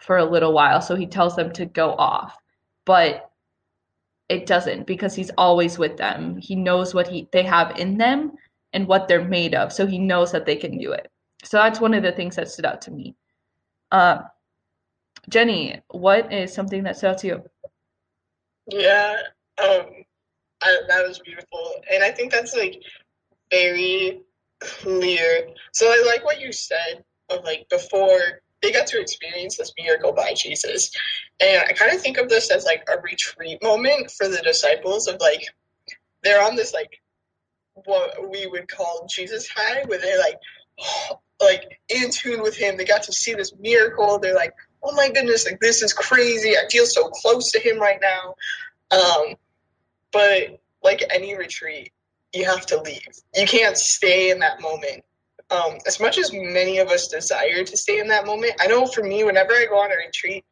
for 0.00 0.18
a 0.18 0.24
little 0.24 0.52
while, 0.52 0.80
so 0.80 0.94
he 0.94 1.06
tells 1.06 1.36
them 1.36 1.52
to 1.52 1.66
go 1.66 1.94
off. 1.94 2.36
But 2.84 3.30
it 4.28 4.46
doesn't 4.46 4.86
because 4.86 5.14
he's 5.14 5.30
always 5.38 5.78
with 5.78 5.96
them. 5.96 6.36
He 6.36 6.54
knows 6.54 6.94
what 6.94 7.08
he 7.08 7.28
they 7.32 7.42
have 7.42 7.78
in 7.78 7.98
them 7.98 8.32
and 8.72 8.86
what 8.86 9.08
they're 9.08 9.24
made 9.24 9.54
of, 9.54 9.72
so 9.72 9.86
he 9.86 9.98
knows 9.98 10.32
that 10.32 10.46
they 10.46 10.56
can 10.56 10.78
do 10.78 10.92
it. 10.92 11.10
So 11.42 11.56
that's 11.58 11.80
one 11.80 11.94
of 11.94 12.02
the 12.02 12.12
things 12.12 12.36
that 12.36 12.48
stood 12.48 12.66
out 12.66 12.82
to 12.82 12.90
me. 12.90 13.14
Uh, 13.90 14.18
Jenny, 15.28 15.80
what 15.88 16.32
is 16.32 16.52
something 16.52 16.82
that 16.84 16.96
stood 16.96 17.10
out 17.10 17.18
to 17.18 17.26
you? 17.26 17.42
Yeah, 18.70 19.16
um, 19.62 19.86
I, 20.62 20.80
that 20.88 21.06
was 21.06 21.18
beautiful, 21.20 21.74
and 21.92 22.04
I 22.04 22.10
think 22.10 22.30
that's 22.30 22.54
like 22.54 22.82
very 23.50 24.20
clear. 24.60 25.48
So 25.72 25.86
I 25.86 26.02
like 26.06 26.24
what 26.24 26.40
you 26.40 26.52
said 26.52 27.04
of 27.30 27.44
like 27.44 27.68
before 27.68 28.20
they 28.62 28.72
got 28.72 28.86
to 28.88 29.00
experience 29.00 29.56
this 29.56 29.72
miracle 29.78 30.12
by 30.12 30.34
Jesus. 30.34 30.90
And 31.40 31.62
I 31.68 31.72
kind 31.72 31.94
of 31.94 32.00
think 32.00 32.18
of 32.18 32.28
this 32.28 32.50
as 32.50 32.64
like 32.64 32.82
a 32.88 33.00
retreat 33.00 33.62
moment 33.62 34.10
for 34.10 34.28
the 34.28 34.42
disciples 34.42 35.06
of 35.06 35.20
like 35.20 35.42
they're 36.22 36.42
on 36.42 36.56
this 36.56 36.74
like 36.74 37.00
what 37.84 38.28
we 38.30 38.46
would 38.46 38.68
call 38.68 39.06
Jesus 39.08 39.48
high 39.48 39.84
where 39.86 40.00
they're 40.00 40.18
like 40.18 40.38
like 41.40 41.78
in 41.88 42.10
tune 42.10 42.42
with 42.42 42.56
him. 42.56 42.76
They 42.76 42.84
got 42.84 43.04
to 43.04 43.12
see 43.12 43.34
this 43.34 43.52
miracle. 43.60 44.18
They're 44.18 44.34
like, 44.34 44.54
oh 44.82 44.92
my 44.94 45.08
goodness, 45.10 45.46
like 45.46 45.60
this 45.60 45.82
is 45.82 45.92
crazy. 45.92 46.56
I 46.56 46.68
feel 46.70 46.86
so 46.86 47.08
close 47.08 47.52
to 47.52 47.60
him 47.60 47.78
right 47.78 48.00
now. 48.00 48.34
Um, 48.90 49.34
but 50.12 50.60
like 50.82 51.04
any 51.10 51.36
retreat, 51.36 51.92
you 52.32 52.44
have 52.44 52.66
to 52.66 52.80
leave. 52.80 53.06
You 53.34 53.46
can't 53.46 53.76
stay 53.76 54.30
in 54.30 54.40
that 54.40 54.60
moment 54.60 55.02
um, 55.50 55.78
as 55.86 55.98
much 55.98 56.18
as 56.18 56.32
many 56.32 56.78
of 56.78 56.88
us 56.88 57.08
desire 57.08 57.64
to 57.64 57.76
stay 57.76 58.00
in 58.00 58.08
that 58.08 58.26
moment, 58.26 58.54
I 58.60 58.66
know 58.66 58.86
for 58.86 59.02
me, 59.02 59.24
whenever 59.24 59.52
I 59.54 59.66
go 59.66 59.78
on 59.78 59.90
a 59.90 59.96
retreat, 59.96 60.44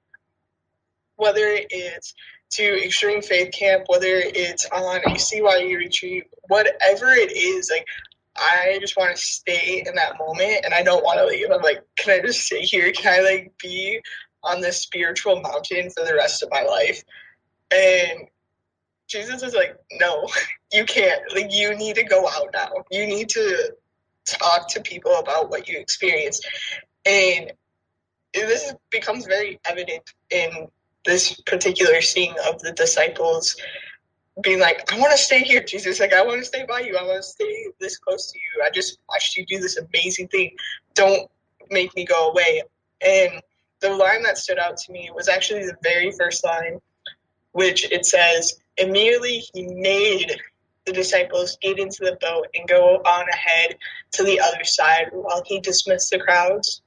whether 1.16 1.44
it's 1.44 2.14
to 2.52 2.84
Extreme 2.84 3.22
Faith 3.22 3.52
Camp, 3.52 3.84
whether 3.88 4.06
it's 4.08 4.66
on 4.70 4.98
a 4.98 5.10
CYU 5.10 5.76
retreat, 5.76 6.24
whatever 6.48 7.10
it 7.10 7.32
is, 7.32 7.70
like 7.70 7.86
I 8.36 8.78
just 8.80 8.96
want 8.96 9.16
to 9.16 9.22
stay 9.22 9.82
in 9.86 9.94
that 9.96 10.18
moment 10.18 10.64
and 10.64 10.72
I 10.72 10.82
don't 10.82 11.04
want 11.04 11.18
to 11.18 11.26
leave. 11.26 11.50
I'm 11.50 11.62
like, 11.62 11.82
can 11.96 12.18
I 12.18 12.26
just 12.26 12.40
stay 12.40 12.60
here? 12.60 12.90
Can 12.92 13.12
I 13.12 13.24
like 13.24 13.52
be 13.60 14.00
on 14.42 14.60
this 14.60 14.78
spiritual 14.78 15.40
mountain 15.40 15.90
for 15.90 16.04
the 16.04 16.14
rest 16.14 16.42
of 16.42 16.50
my 16.50 16.62
life? 16.62 17.02
And 17.70 18.28
Jesus 19.08 19.42
is 19.42 19.54
like, 19.54 19.76
no, 20.00 20.26
you 20.72 20.84
can't. 20.84 21.22
Like, 21.34 21.52
you 21.52 21.76
need 21.76 21.96
to 21.96 22.04
go 22.04 22.28
out 22.28 22.50
now. 22.52 22.70
You 22.90 23.06
need 23.06 23.28
to 23.30 23.72
talk 24.26 24.68
to 24.70 24.80
people 24.80 25.14
about 25.16 25.50
what 25.50 25.68
you 25.68 25.78
experienced. 25.78 26.46
And 27.04 27.52
this 28.34 28.74
becomes 28.90 29.26
very 29.26 29.60
evident 29.64 30.02
in 30.30 30.68
this 31.04 31.40
particular 31.46 32.00
scene 32.02 32.34
of 32.48 32.60
the 32.60 32.72
disciples 32.72 33.56
being 34.42 34.58
like, 34.60 34.92
I 34.92 34.98
want 34.98 35.12
to 35.12 35.18
stay 35.18 35.40
here, 35.40 35.62
Jesus. 35.62 36.00
Like, 36.00 36.12
I 36.12 36.24
want 36.24 36.40
to 36.40 36.44
stay 36.44 36.64
by 36.68 36.80
you. 36.80 36.96
I 36.96 37.02
want 37.04 37.22
to 37.22 37.28
stay 37.28 37.66
this 37.80 37.96
close 37.96 38.30
to 38.32 38.38
you. 38.38 38.62
I 38.64 38.70
just 38.70 38.98
watched 39.08 39.36
you 39.36 39.46
do 39.46 39.58
this 39.58 39.78
amazing 39.78 40.28
thing. 40.28 40.50
Don't 40.94 41.30
make 41.70 41.94
me 41.96 42.04
go 42.04 42.30
away. 42.30 42.62
And 43.00 43.40
the 43.80 43.94
line 43.94 44.22
that 44.24 44.36
stood 44.36 44.58
out 44.58 44.76
to 44.78 44.92
me 44.92 45.10
was 45.14 45.28
actually 45.28 45.64
the 45.64 45.76
very 45.82 46.10
first 46.10 46.44
line, 46.44 46.80
which 47.52 47.90
it 47.90 48.04
says, 48.04 48.58
Immediately 48.78 49.44
he 49.52 49.66
made 49.66 50.40
the 50.84 50.92
disciples 50.92 51.58
get 51.60 51.78
into 51.78 51.98
the 52.00 52.16
boat 52.20 52.46
and 52.54 52.68
go 52.68 52.96
on 52.96 53.28
ahead 53.28 53.76
to 54.12 54.22
the 54.22 54.40
other 54.40 54.64
side 54.64 55.08
while 55.12 55.42
he 55.44 55.60
dismissed 55.60 56.10
the 56.10 56.18
crowds. 56.18 56.82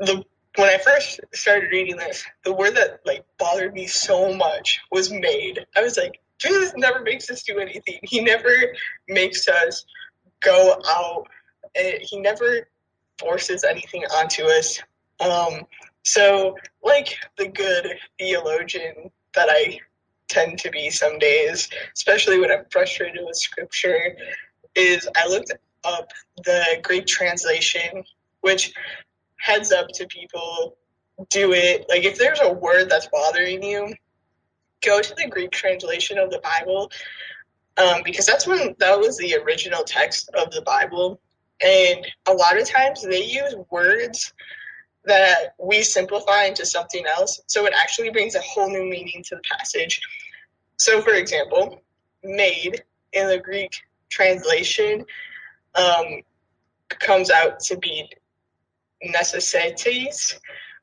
The 0.00 0.24
when 0.56 0.68
I 0.68 0.78
first 0.78 1.20
started 1.32 1.70
reading 1.70 1.96
this, 1.96 2.24
the 2.44 2.52
word 2.52 2.74
that 2.74 3.00
like 3.06 3.24
bothered 3.38 3.72
me 3.72 3.86
so 3.86 4.34
much 4.34 4.80
was 4.90 5.10
made. 5.10 5.64
I 5.76 5.82
was 5.82 5.96
like, 5.96 6.20
Jesus 6.38 6.72
never 6.76 7.00
makes 7.02 7.30
us 7.30 7.42
do 7.44 7.58
anything. 7.58 8.00
He 8.02 8.20
never 8.20 8.50
makes 9.08 9.46
us 9.46 9.84
go 10.40 10.76
out. 10.88 11.28
He 11.74 12.18
never 12.18 12.68
forces 13.18 13.62
anything 13.62 14.04
onto 14.16 14.44
us. 14.44 14.80
Um, 15.20 15.66
so, 16.02 16.56
like 16.82 17.16
the 17.36 17.48
good 17.48 17.86
theologian 18.18 19.10
that 19.34 19.48
I 19.50 19.78
tend 20.30 20.58
to 20.60 20.70
be 20.70 20.90
some 20.90 21.18
days, 21.18 21.68
especially 21.96 22.40
when 22.40 22.50
I'm 22.50 22.64
frustrated 22.70 23.20
with 23.24 23.36
scripture, 23.36 24.16
is 24.74 25.08
I 25.16 25.28
looked 25.28 25.52
up 25.84 26.10
the 26.44 26.80
Greek 26.82 27.06
translation, 27.06 28.04
which 28.40 28.72
heads 29.38 29.72
up 29.72 29.88
to 29.94 30.06
people 30.06 30.76
do 31.28 31.52
it. 31.52 31.86
Like 31.88 32.04
if 32.04 32.18
there's 32.18 32.40
a 32.40 32.52
word 32.52 32.88
that's 32.88 33.08
bothering 33.08 33.62
you, 33.62 33.94
go 34.82 35.00
to 35.00 35.14
the 35.16 35.28
Greek 35.28 35.50
translation 35.50 36.18
of 36.18 36.30
the 36.30 36.40
Bible. 36.40 36.90
Um, 37.76 38.02
because 38.04 38.26
that's 38.26 38.46
when 38.46 38.74
that 38.78 38.98
was 38.98 39.16
the 39.16 39.36
original 39.36 39.84
text 39.84 40.30
of 40.34 40.50
the 40.50 40.62
Bible. 40.62 41.20
And 41.62 42.06
a 42.26 42.32
lot 42.32 42.58
of 42.58 42.68
times 42.68 43.02
they 43.02 43.24
use 43.24 43.54
words 43.70 44.32
that 45.04 45.54
we 45.58 45.82
simplify 45.82 46.44
into 46.44 46.66
something 46.66 47.04
else. 47.06 47.40
So 47.46 47.66
it 47.66 47.72
actually 47.74 48.10
brings 48.10 48.34
a 48.34 48.40
whole 48.40 48.68
new 48.68 48.84
meaning 48.84 49.22
to 49.28 49.36
the 49.36 49.42
passage. 49.50 50.00
So, 50.76 51.00
for 51.00 51.14
example, 51.14 51.82
made 52.22 52.82
in 53.12 53.28
the 53.28 53.38
Greek 53.38 53.72
translation 54.08 55.04
um, 55.74 56.22
comes 56.88 57.30
out 57.30 57.60
to 57.60 57.76
be 57.78 58.10
necessities, 59.02 60.38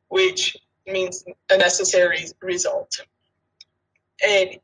which 0.08 0.58
means 0.88 1.24
a 1.50 1.58
necessary 1.58 2.26
result. 2.42 3.02
And 4.26 4.58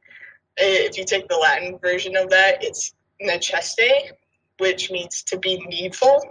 if 0.57 0.97
you 0.97 1.05
take 1.05 1.27
the 1.27 1.37
Latin 1.37 1.77
version 1.79 2.15
of 2.15 2.29
that, 2.29 2.63
it's 2.63 2.93
necesse, 3.21 4.11
which 4.59 4.91
means 4.91 5.23
to 5.23 5.37
be 5.37 5.57
needful. 5.67 6.21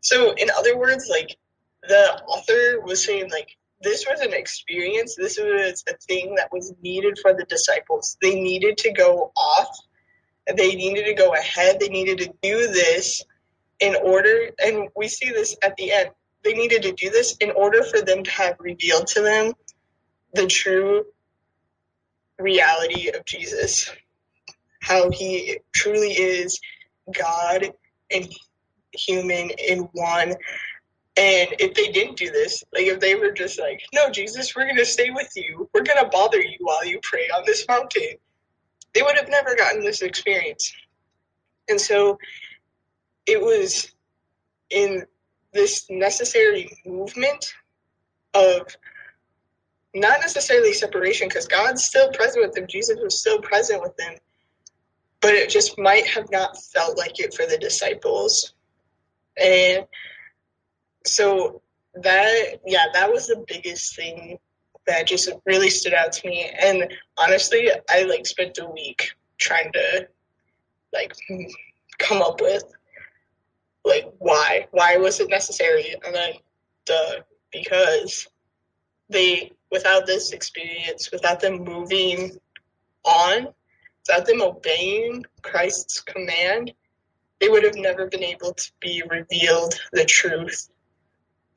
So, 0.00 0.32
in 0.32 0.50
other 0.56 0.76
words, 0.76 1.08
like 1.10 1.36
the 1.88 2.22
author 2.26 2.80
was 2.80 3.04
saying 3.04 3.30
like 3.30 3.56
this 3.82 4.06
was 4.08 4.20
an 4.20 4.32
experience. 4.32 5.16
This 5.16 5.38
was 5.38 5.84
a 5.88 5.96
thing 6.08 6.36
that 6.36 6.50
was 6.52 6.72
needed 6.82 7.18
for 7.20 7.34
the 7.34 7.44
disciples. 7.44 8.16
They 8.22 8.40
needed 8.40 8.78
to 8.78 8.92
go 8.92 9.32
off. 9.36 9.76
They 10.46 10.74
needed 10.74 11.06
to 11.06 11.14
go 11.14 11.34
ahead. 11.34 11.80
They 11.80 11.88
needed 11.88 12.18
to 12.18 12.32
do 12.42 12.68
this 12.68 13.22
in 13.80 13.96
order 13.96 14.50
and 14.64 14.88
we 14.96 15.08
see 15.08 15.30
this 15.30 15.56
at 15.62 15.76
the 15.76 15.92
end. 15.92 16.10
They 16.44 16.54
needed 16.54 16.82
to 16.82 16.92
do 16.92 17.10
this 17.10 17.36
in 17.38 17.50
order 17.50 17.82
for 17.82 18.00
them 18.02 18.22
to 18.24 18.30
have 18.30 18.56
revealed 18.60 19.08
to 19.08 19.22
them 19.22 19.52
the 20.34 20.46
true 20.46 21.04
reality 22.38 23.08
of 23.08 23.24
jesus 23.24 23.90
how 24.82 25.10
he 25.10 25.58
truly 25.74 26.10
is 26.10 26.60
god 27.18 27.72
and 28.10 28.28
human 28.92 29.50
in 29.50 29.80
one 29.92 30.34
and 31.16 31.54
if 31.58 31.72
they 31.74 31.88
didn't 31.88 32.18
do 32.18 32.30
this, 32.30 32.62
like 32.74 32.86
if 32.86 33.00
they 33.00 33.14
were 33.14 33.32
just 33.32 33.58
like, 33.58 33.80
no, 33.94 34.10
Jesus, 34.10 34.54
we're 34.54 34.64
going 34.64 34.76
to 34.76 34.84
stay 34.84 35.10
with 35.10 35.30
you, 35.34 35.68
we're 35.72 35.82
going 35.82 36.02
to 36.02 36.10
bother 36.10 36.40
you 36.40 36.58
while 36.60 36.84
you 36.84 37.00
pray 37.02 37.26
on 37.34 37.42
this 37.46 37.66
mountain, 37.66 38.16
they 38.94 39.00
would 39.00 39.16
have 39.16 39.28
never 39.28 39.56
gotten 39.56 39.82
this 39.82 40.02
experience. 40.02 40.74
And 41.68 41.80
so 41.80 42.18
it 43.24 43.40
was 43.40 43.90
in 44.70 45.04
this 45.52 45.86
necessary 45.88 46.68
movement 46.84 47.54
of 48.34 48.76
not 49.94 50.20
necessarily 50.20 50.74
separation 50.74 51.28
because 51.28 51.46
God's 51.46 51.82
still 51.82 52.12
present 52.12 52.44
with 52.44 52.54
them. 52.54 52.66
Jesus 52.68 52.98
was 53.02 53.18
still 53.18 53.40
present 53.40 53.80
with 53.80 53.96
them. 53.96 54.14
But 55.22 55.34
it 55.34 55.48
just 55.48 55.78
might 55.78 56.06
have 56.06 56.30
not 56.30 56.62
felt 56.62 56.98
like 56.98 57.18
it 57.18 57.32
for 57.32 57.46
the 57.46 57.56
disciples. 57.56 58.52
And 59.42 59.86
so 61.06 61.62
that, 61.94 62.60
yeah, 62.66 62.86
that 62.92 63.10
was 63.10 63.26
the 63.26 63.44
biggest 63.46 63.96
thing 63.96 64.38
that 64.86 65.06
just 65.06 65.30
really 65.44 65.70
stood 65.70 65.94
out 65.94 66.12
to 66.12 66.28
me. 66.28 66.50
And 66.60 66.92
honestly, 67.16 67.70
I 67.90 68.02
like 68.04 68.26
spent 68.26 68.58
a 68.58 68.66
week 68.66 69.10
trying 69.38 69.72
to 69.72 70.08
like 70.92 71.12
come 71.98 72.22
up 72.22 72.40
with 72.40 72.64
like 73.84 74.12
why 74.18 74.66
why 74.72 74.96
was 74.96 75.20
it 75.20 75.30
necessary 75.30 75.94
and 76.04 76.14
then 76.14 76.32
the 76.86 77.24
because 77.52 78.26
they 79.08 79.52
without 79.70 80.06
this 80.06 80.32
experience 80.32 81.10
without 81.12 81.40
them 81.40 81.64
moving 81.64 82.32
on 83.04 83.48
without 84.06 84.26
them 84.26 84.42
obeying 84.42 85.24
christ's 85.42 86.00
command 86.00 86.72
they 87.40 87.48
would 87.48 87.62
have 87.62 87.76
never 87.76 88.06
been 88.06 88.24
able 88.24 88.52
to 88.52 88.70
be 88.80 89.02
revealed 89.08 89.74
the 89.92 90.04
truth 90.04 90.68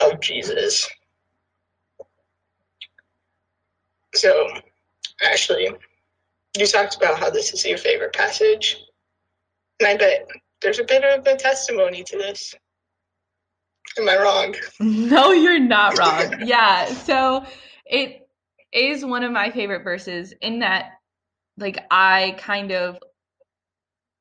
of 0.02 0.20
jesus 0.20 0.88
so 4.16 4.48
ashley 5.22 5.70
you 6.58 6.66
talked 6.66 6.96
about 6.96 7.20
how 7.20 7.30
this 7.30 7.54
is 7.54 7.66
your 7.66 7.78
favorite 7.78 8.14
passage 8.14 8.78
and 9.80 9.88
i 9.88 9.96
bet 9.96 10.28
there's 10.62 10.80
a 10.80 10.84
bit 10.84 11.04
of 11.04 11.26
a 11.26 11.36
testimony 11.36 12.04
to 12.04 12.18
this. 12.18 12.54
Am 13.98 14.08
I 14.08 14.18
wrong? 14.18 14.56
No, 14.80 15.32
you're 15.32 15.60
not 15.60 15.98
wrong. 15.98 16.42
yeah. 16.46 16.86
So 16.86 17.46
it 17.86 18.28
is 18.72 19.04
one 19.04 19.24
of 19.24 19.32
my 19.32 19.50
favorite 19.52 19.84
verses 19.84 20.34
in 20.42 20.60
that 20.60 20.92
like 21.58 21.80
I 21.90 22.36
kind 22.38 22.72
of 22.72 22.98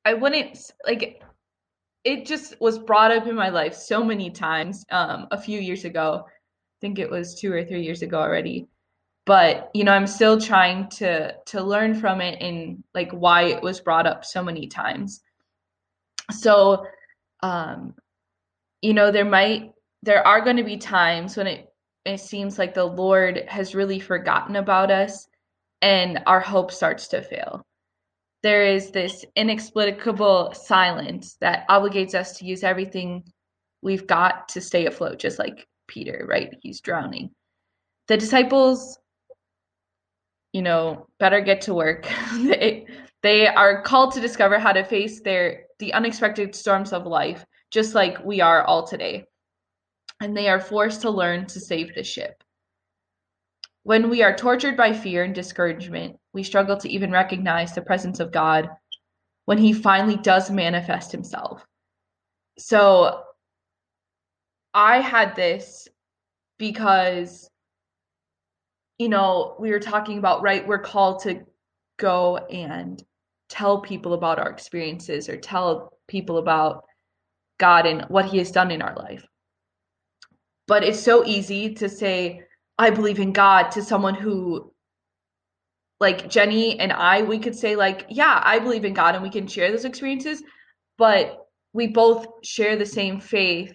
I 0.05 0.15
wouldn't 0.15 0.59
like 0.87 1.23
it 2.05 2.27
just 2.27 2.61
was 2.61 2.79
brought 2.79 3.11
up 3.11 3.27
in 3.27 3.35
my 3.35 3.49
life 3.49 3.75
so 3.75 4.05
many 4.05 4.31
times 4.31 4.85
um 4.91 5.27
a 5.31 5.41
few 5.41 5.61
years 5.61 5.85
ago. 5.85 6.25
I 6.27 6.79
think 6.81 6.99
it 6.99 7.11
was 7.11 7.35
2 7.35 7.53
or 7.53 7.65
3 7.65 7.83
years 7.83 8.03
ago 8.03 8.19
already. 8.21 8.69
But, 9.27 9.71
you 9.75 9.85
know, 9.85 9.93
I'm 9.93 10.07
still 10.07 10.41
trying 10.41 10.89
to 10.91 11.35
to 11.47 11.63
learn 11.63 11.95
from 11.95 12.21
it 12.21 12.41
and 12.41 12.83
like 12.95 13.11
why 13.13 13.43
it 13.45 13.63
was 13.63 13.81
brought 13.81 14.07
up 14.07 14.25
so 14.25 14.43
many 14.43 14.67
times 14.69 15.23
so 16.31 16.87
um 17.43 17.95
you 18.83 18.93
know 18.95 19.11
there 19.11 19.25
might 19.25 19.73
there 20.03 20.27
are 20.27 20.41
going 20.41 20.57
to 20.57 20.65
be 20.65 20.77
times 20.77 21.37
when 21.37 21.47
it 21.47 21.73
it 22.05 22.19
seems 22.21 22.59
like 22.59 22.75
the 22.75 22.85
lord 22.85 23.45
has 23.49 23.75
really 23.75 23.99
forgotten 24.01 24.57
about 24.57 24.91
us 24.91 25.29
and 25.83 26.21
our 26.27 26.41
hope 26.41 26.71
starts 26.71 27.09
to 27.09 27.23
fail 27.23 27.65
there 28.43 28.65
is 28.65 28.91
this 28.91 29.25
inexplicable 29.37 30.53
silence 30.55 31.37
that 31.41 31.67
obligates 31.69 32.15
us 32.15 32.39
to 32.39 32.45
use 32.45 32.63
everything 32.63 33.25
we've 33.83 34.07
got 34.07 34.49
to 34.49 34.61
stay 34.61 34.87
afloat 34.87 35.19
just 35.19 35.39
like 35.39 35.67
peter 35.87 36.27
right 36.29 36.57
he's 36.63 36.81
drowning 36.81 37.31
the 38.09 38.17
disciples 38.17 38.99
you 40.53 40.63
know 40.63 41.07
better 41.19 41.41
get 41.41 41.61
to 41.61 41.75
work 41.75 42.09
they 42.35 42.87
they 43.23 43.49
are 43.49 43.83
called 43.83 44.13
to 44.13 44.21
discover 44.21 44.59
how 44.59 44.73
to 44.73 44.85
face 44.85 45.21
their 45.21 45.65
the 45.79 45.93
unexpected 45.93 46.55
storms 46.55 46.93
of 46.93 47.07
life, 47.07 47.45
just 47.71 47.95
like 47.95 48.25
we 48.25 48.41
are 48.41 48.63
all 48.65 48.87
today. 48.87 49.25
And 50.21 50.37
they 50.37 50.49
are 50.49 50.61
forced 50.61 51.03
to 51.03 51.11
learn 51.11 51.47
to 51.47 51.61
save 51.61 51.95
the 51.95 52.03
ship. 52.03 52.43
When 53.85 54.11
we 54.11 54.23
are 54.23 54.37
tortured 54.37 54.77
by 54.77 54.93
fear 54.93 55.25
and 55.25 55.35
discouragement, 55.35 56.17
we 56.33 56.43
struggle 56.43 56.77
to 56.77 56.91
even 56.91 57.11
recognize 57.11 57.75
the 57.75 57.83
presence 57.83 58.21
of 58.21 58.33
God 58.33 58.69
when 59.47 59.59
He 59.59 59.73
finally 59.73 60.17
does 60.17 60.51
manifest 60.51 61.11
Himself. 61.11 61.65
So 62.59 63.23
I 64.75 65.01
had 65.01 65.35
this 65.37 65.89
because, 66.59 67.49
you 68.99 69.09
know, 69.09 69.57
we 69.59 69.71
were 69.71 69.81
talking 69.81 70.19
about, 70.19 70.43
right? 70.43 70.67
We're 70.67 70.79
called 70.81 71.23
to 71.23 71.45
go 71.99 72.37
and 72.37 73.03
tell 73.49 73.81
people 73.81 74.13
about 74.13 74.39
our 74.39 74.51
experiences 74.51 75.29
or 75.29 75.37
tell 75.37 75.99
people 76.09 76.39
about 76.39 76.85
God 77.59 77.87
and 77.87 78.03
what 78.09 78.27
He 78.27 78.39
has 78.39 78.51
done 78.51 78.71
in 78.71 78.83
our 78.83 78.95
life. 78.97 79.27
But 80.67 80.85
it's 80.85 81.01
so 81.01 81.25
easy 81.25 81.75
to 81.75 81.89
say, 81.89 82.43
I 82.79 82.91
believe 82.91 83.19
in 83.19 83.33
God 83.33 83.71
to 83.73 83.83
someone 83.83 84.15
who, 84.15 84.73
like 86.01 86.29
Jenny 86.29 86.79
and 86.79 86.93
I, 86.93 87.23
we 87.23 87.39
could 87.39 87.57
say, 87.57 87.75
like, 87.75 88.07
yeah, 88.09 88.41
I 88.45 88.59
believe 88.61 88.85
in 88.85 88.95
God 88.95 89.15
and 89.15 89.23
we 89.23 89.31
can 89.31 89.49
share 89.49 89.71
those 89.71 89.85
experiences, 89.85 90.43
but 90.97 91.47
we 91.73 91.89
both 91.89 92.27
share 92.45 92.77
the 92.77 92.87
same 92.87 93.21
faith. 93.21 93.75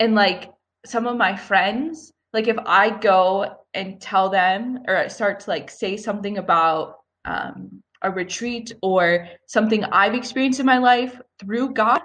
And 0.00 0.14
like 0.14 0.50
some 0.84 1.06
of 1.06 1.16
my 1.16 1.34
friends, 1.34 2.12
like 2.32 2.48
if 2.48 2.58
I 2.66 2.90
go 2.90 3.56
and 3.72 4.00
tell 4.00 4.28
them 4.28 4.80
or 4.86 5.08
start 5.08 5.40
to 5.40 5.50
like 5.50 5.70
say 5.70 5.96
something 5.96 6.38
about 6.38 6.98
um, 7.24 7.82
a 8.02 8.10
retreat 8.10 8.72
or 8.82 9.28
something 9.46 9.82
I've 9.84 10.14
experienced 10.14 10.60
in 10.60 10.66
my 10.66 10.78
life 10.78 11.20
through 11.40 11.72
God, 11.72 12.00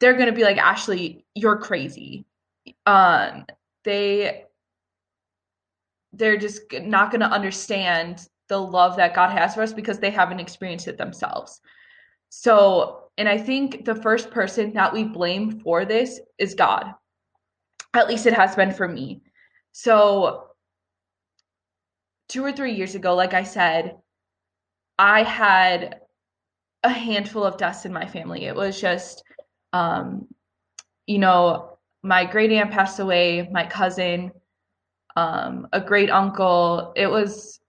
they're 0.00 0.16
to 0.16 0.32
be 0.32 0.44
like, 0.44 0.58
Ashley, 0.58 1.24
you're 1.34 1.58
crazy. 1.58 2.24
Um, 2.86 3.46
they, 3.84 4.44
they're 6.12 6.36
just 6.36 6.62
not 6.72 7.10
going 7.10 7.20
to 7.20 7.26
understand 7.26 8.28
the 8.48 8.58
love 8.58 8.96
that 8.96 9.14
God 9.14 9.30
has 9.30 9.54
for 9.54 9.62
us 9.62 9.72
because 9.72 9.98
they 9.98 10.10
haven't 10.10 10.40
experienced 10.40 10.88
it 10.88 10.98
themselves. 10.98 11.60
So, 12.30 13.04
and 13.16 13.28
I 13.28 13.38
think 13.38 13.84
the 13.84 13.94
first 13.94 14.30
person 14.30 14.72
that 14.74 14.92
we 14.92 15.04
blame 15.04 15.60
for 15.60 15.84
this 15.84 16.20
is 16.38 16.54
God. 16.54 16.94
At 17.94 18.08
least 18.08 18.26
it 18.26 18.34
has 18.34 18.54
been 18.54 18.72
for 18.72 18.88
me. 18.88 19.22
So, 19.72 20.48
two 22.28 22.44
or 22.44 22.52
three 22.52 22.72
years 22.72 22.94
ago, 22.94 23.14
like 23.14 23.34
I 23.34 23.42
said, 23.42 23.96
I 24.98 25.22
had 25.22 26.00
a 26.82 26.88
handful 26.88 27.44
of 27.44 27.56
deaths 27.56 27.84
in 27.84 27.92
my 27.92 28.06
family. 28.06 28.44
It 28.44 28.54
was 28.54 28.80
just, 28.80 29.24
um, 29.72 30.26
you 31.06 31.18
know, 31.18 31.78
my 32.02 32.24
great 32.24 32.52
aunt 32.52 32.70
passed 32.70 33.00
away, 33.00 33.48
my 33.50 33.66
cousin, 33.66 34.32
um, 35.16 35.68
a 35.72 35.80
great 35.80 36.10
uncle. 36.10 36.92
It 36.96 37.06
was, 37.06 37.60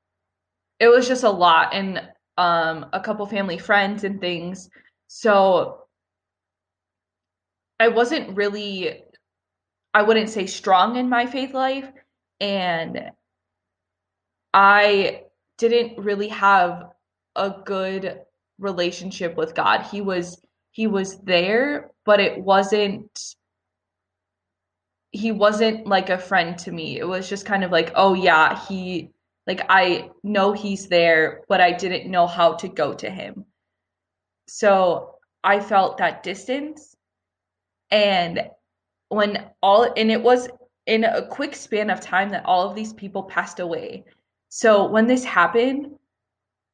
it 0.80 0.88
was 0.88 1.08
just 1.08 1.24
a 1.24 1.30
lot, 1.30 1.74
and 1.74 2.02
um, 2.38 2.88
a 2.94 3.00
couple 3.00 3.26
family 3.26 3.58
friends 3.58 4.04
and 4.04 4.20
things. 4.20 4.70
So 5.08 5.84
I 7.80 7.90
wasn't 7.90 8.36
really, 8.36 9.04
I 9.94 10.04
wouldn't 10.04 10.30
say 10.30 10.46
strong 10.46 10.96
in 10.96 11.10
my 11.10 11.26
faith 11.26 11.54
life, 11.54 11.90
and 12.40 13.12
I 14.54 15.24
didn't 15.58 16.04
really 16.04 16.30
have 16.30 16.92
a 17.36 17.54
good 17.66 18.22
relationship 18.60 19.36
with 19.36 19.56
God. 19.56 19.82
He 19.84 20.02
was 20.02 20.42
he 20.72 20.88
was 20.88 21.18
there, 21.20 21.92
but 22.06 22.20
it 22.20 22.42
wasn't 22.42 23.36
he 25.12 25.32
wasn't 25.32 25.88
like 25.88 26.10
a 26.10 26.18
friend 26.18 26.58
to 26.60 26.72
me. 26.72 26.98
It 27.00 27.08
was 27.08 27.30
just 27.30 27.46
kind 27.46 27.64
of 27.64 27.72
like, 27.72 27.92
oh 27.96 28.14
yeah, 28.14 28.60
he 28.68 29.12
like 29.48 29.62
I 29.70 30.10
know 30.24 30.54
he's 30.54 30.88
there, 30.88 31.42
but 31.50 31.62
I 31.62 31.72
didn't 31.72 32.10
know 32.10 32.28
how 32.28 32.54
to 32.54 32.68
go 32.68 32.94
to 32.94 33.10
him. 33.10 33.46
So 34.48 35.16
I 35.44 35.60
felt 35.60 35.98
that 35.98 36.24
distance. 36.24 36.96
And 37.90 38.50
when 39.10 39.46
all 39.62 39.92
and 39.98 40.12
it 40.12 40.22
was 40.22 40.48
in 40.86 41.04
a 41.04 41.28
quick 41.28 41.56
span 41.56 41.90
of 41.90 42.02
time 42.02 42.30
that 42.30 42.46
all 42.46 42.68
of 42.68 42.76
these 42.76 42.94
people 42.94 43.24
passed 43.24 43.60
away. 43.60 44.06
So 44.50 44.86
when 44.88 45.08
this 45.08 45.24
happened, 45.24 45.96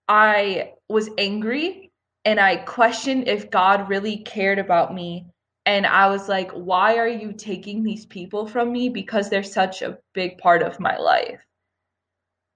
I 0.08 0.74
was 0.90 1.10
angry 1.18 1.92
and 2.26 2.40
I 2.40 2.58
questioned 2.58 3.28
if 3.28 3.50
God 3.50 3.90
really 3.90 4.18
cared 4.18 4.60
about 4.60 4.94
me. 4.94 5.26
And 5.68 5.86
I 5.86 6.08
was 6.08 6.30
like, 6.30 6.50
why 6.52 6.98
are 6.98 7.10
you 7.10 7.34
taking 7.34 7.84
these 7.84 8.06
people 8.06 8.48
from 8.48 8.72
me? 8.72 8.88
Because 8.88 9.30
they're 9.30 9.44
such 9.44 9.82
a 9.82 9.98
big 10.14 10.38
part 10.38 10.64
of 10.64 10.80
my 10.80 10.96
life. 10.96 11.42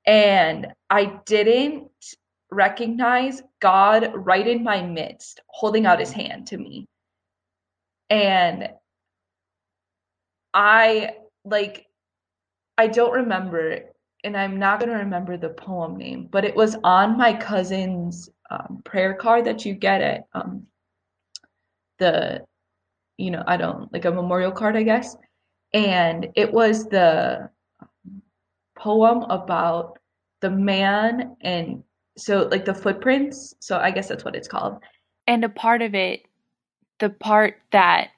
And 0.06 0.68
I 0.90 1.20
didn't 1.26 1.92
recognize 2.52 3.44
God 3.60 4.14
right 4.16 4.48
in 4.48 4.64
my 4.64 4.82
midst, 4.82 5.42
holding 5.48 5.86
out 5.86 6.00
his 6.00 6.14
hand 6.14 6.48
to 6.48 6.58
me. 6.58 6.88
And 8.10 8.70
I 10.54 11.16
like, 11.44 11.88
I 12.78 12.88
don't 12.88 13.12
remember 13.12 13.92
and 14.24 14.38
I'm 14.38 14.58
not 14.58 14.80
going 14.80 14.92
to 14.92 15.00
remember 15.00 15.36
the 15.36 15.50
poem 15.50 15.98
name, 15.98 16.30
but 16.32 16.46
it 16.46 16.56
was 16.56 16.78
on 16.86 17.18
my 17.18 17.34
cousin's 17.34 18.30
um, 18.50 18.82
prayer 18.86 19.16
card 19.16 19.46
that 19.46 19.66
you 19.66 19.74
get 19.74 20.02
at 20.02 20.28
um, 20.34 20.68
the, 22.00 22.46
you 23.22 23.32
know, 23.32 23.44
I 23.46 23.58
don't 23.58 23.92
like 23.94 24.06
a 24.06 24.12
memorial 24.12 24.52
card, 24.52 24.76
I 24.76 24.84
guess. 24.84 25.16
And 25.74 26.28
it 26.36 26.52
was 26.52 26.86
the 26.86 27.50
poem 28.78 29.24
about 29.24 30.00
the 30.42 30.50
man 30.50 31.36
and 31.42 31.84
so 32.18 32.48
like 32.52 32.66
the 32.66 32.74
footprints. 32.74 33.54
So 33.60 33.78
I 33.78 33.92
guess 33.92 34.10
that's 34.10 34.26
what 34.26 34.36
it's 34.36 34.48
called. 34.48 34.80
And 35.28 35.46
a 35.46 35.50
part 35.50 35.82
of 35.82 35.96
it, 35.96 36.24
the 37.00 37.10
part 37.10 37.58
that 37.72 38.10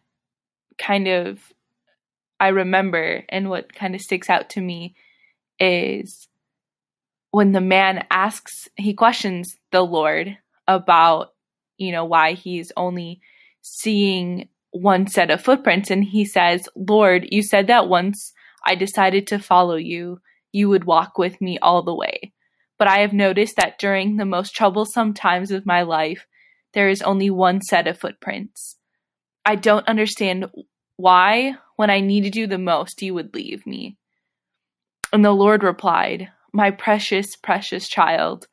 kind 0.78 1.08
of 1.08 1.40
I 2.40 2.48
remember 2.48 3.24
and 3.30 3.50
what 3.50 3.74
kind 3.74 3.96
of 3.96 4.02
sticks 4.02 4.30
out 4.30 4.50
to 4.52 4.62
me 4.62 4.96
is 5.60 6.28
when 7.32 7.52
the 7.52 7.62
man 7.62 8.06
asks, 8.10 8.68
he 8.76 8.94
questions 8.94 9.58
the 9.72 9.82
Lord 9.82 10.38
about, 10.68 11.34
you 11.78 11.92
know, 11.92 12.06
why 12.06 12.34
he's 12.34 12.72
only 12.76 13.22
seeing 13.62 14.50
one 14.74 15.08
set 15.08 15.32
of 15.32 15.42
footprints. 15.42 15.90
And 15.90 16.04
he 16.04 16.26
says, 16.26 16.68
Lord, 16.76 17.28
you 17.32 17.42
said 17.42 17.68
that 17.68 17.88
once 17.88 18.34
I 18.66 18.76
decided 18.76 19.28
to 19.28 19.40
follow 19.40 19.76
you, 19.76 20.20
you 20.52 20.68
would 20.70 20.84
walk 20.84 21.18
with 21.18 21.40
me 21.40 21.58
all 21.60 21.84
the 21.84 21.96
way. 21.96 22.34
But 22.78 22.88
I 22.88 23.00
have 23.00 23.14
noticed 23.14 23.56
that 23.56 23.80
during 23.80 24.18
the 24.18 24.26
most 24.26 24.56
troublesome 24.56 25.14
times 25.14 25.52
of 25.52 25.66
my 25.66 25.84
life, 25.84 26.26
there 26.74 26.90
is 26.90 27.02
only 27.02 27.30
one 27.30 27.62
set 27.62 27.88
of 27.88 28.00
footprints. 28.00 28.78
I 29.46 29.56
don't 29.56 29.88
understand 29.88 30.48
why, 30.98 31.56
when 31.76 31.90
I 31.90 32.00
needed 32.00 32.36
you 32.36 32.48
the 32.48 32.58
most, 32.58 33.02
you 33.02 33.14
would 33.14 33.34
leave 33.36 33.66
me. 33.66 33.98
And 35.12 35.24
the 35.24 35.32
Lord 35.32 35.64
replied, 35.64 36.30
My 36.52 36.72
precious, 36.72 37.36
precious 37.36 37.88
child, 37.88 38.48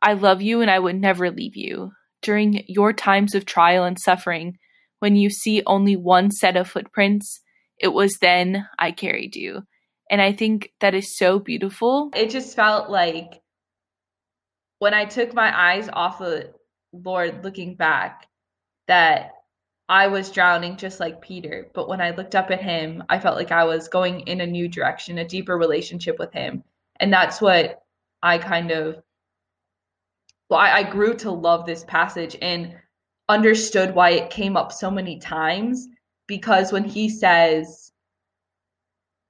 I 0.00 0.12
love 0.12 0.42
you 0.42 0.60
and 0.60 0.70
I 0.70 0.78
would 0.78 1.00
never 1.00 1.30
leave 1.30 1.56
you. 1.56 1.92
During 2.22 2.64
your 2.68 2.92
times 2.92 3.34
of 3.34 3.44
trial 3.44 3.84
and 3.84 3.98
suffering, 3.98 4.58
when 5.00 5.16
you 5.16 5.30
see 5.30 5.62
only 5.66 5.96
one 5.96 6.30
set 6.30 6.56
of 6.56 6.68
footprints, 6.68 7.40
it 7.78 7.88
was 7.88 8.16
then 8.20 8.66
I 8.78 8.92
carried 8.92 9.36
you. 9.36 9.62
And 10.10 10.20
I 10.20 10.32
think 10.32 10.72
that 10.80 10.94
is 10.94 11.16
so 11.16 11.38
beautiful. 11.38 12.10
It 12.14 12.30
just 12.30 12.54
felt 12.54 12.90
like 12.90 13.40
when 14.78 14.94
I 14.94 15.06
took 15.06 15.34
my 15.34 15.72
eyes 15.72 15.88
off 15.92 16.18
the 16.18 16.52
Lord 16.92 17.42
looking 17.42 17.74
back, 17.74 18.28
that 18.86 19.32
I 19.88 20.06
was 20.08 20.30
drowning 20.30 20.76
just 20.76 21.00
like 21.00 21.20
Peter. 21.20 21.68
But 21.74 21.88
when 21.88 22.00
I 22.00 22.10
looked 22.10 22.34
up 22.34 22.50
at 22.50 22.62
him, 22.62 23.02
I 23.08 23.18
felt 23.18 23.36
like 23.36 23.52
I 23.52 23.64
was 23.64 23.88
going 23.88 24.20
in 24.20 24.40
a 24.40 24.46
new 24.46 24.68
direction, 24.68 25.18
a 25.18 25.26
deeper 25.26 25.56
relationship 25.56 26.18
with 26.18 26.32
him. 26.32 26.64
And 27.00 27.12
that's 27.12 27.40
what 27.40 27.82
I 28.22 28.38
kind 28.38 28.70
of, 28.70 29.02
well, 30.48 30.60
I, 30.60 30.78
I 30.78 30.82
grew 30.84 31.14
to 31.16 31.30
love 31.30 31.66
this 31.66 31.84
passage 31.84 32.36
and 32.40 32.74
understood 33.28 33.94
why 33.94 34.10
it 34.10 34.30
came 34.30 34.56
up 34.56 34.72
so 34.72 34.90
many 34.90 35.18
times. 35.18 35.88
Because 36.26 36.72
when 36.72 36.84
he 36.84 37.08
says, 37.08 37.92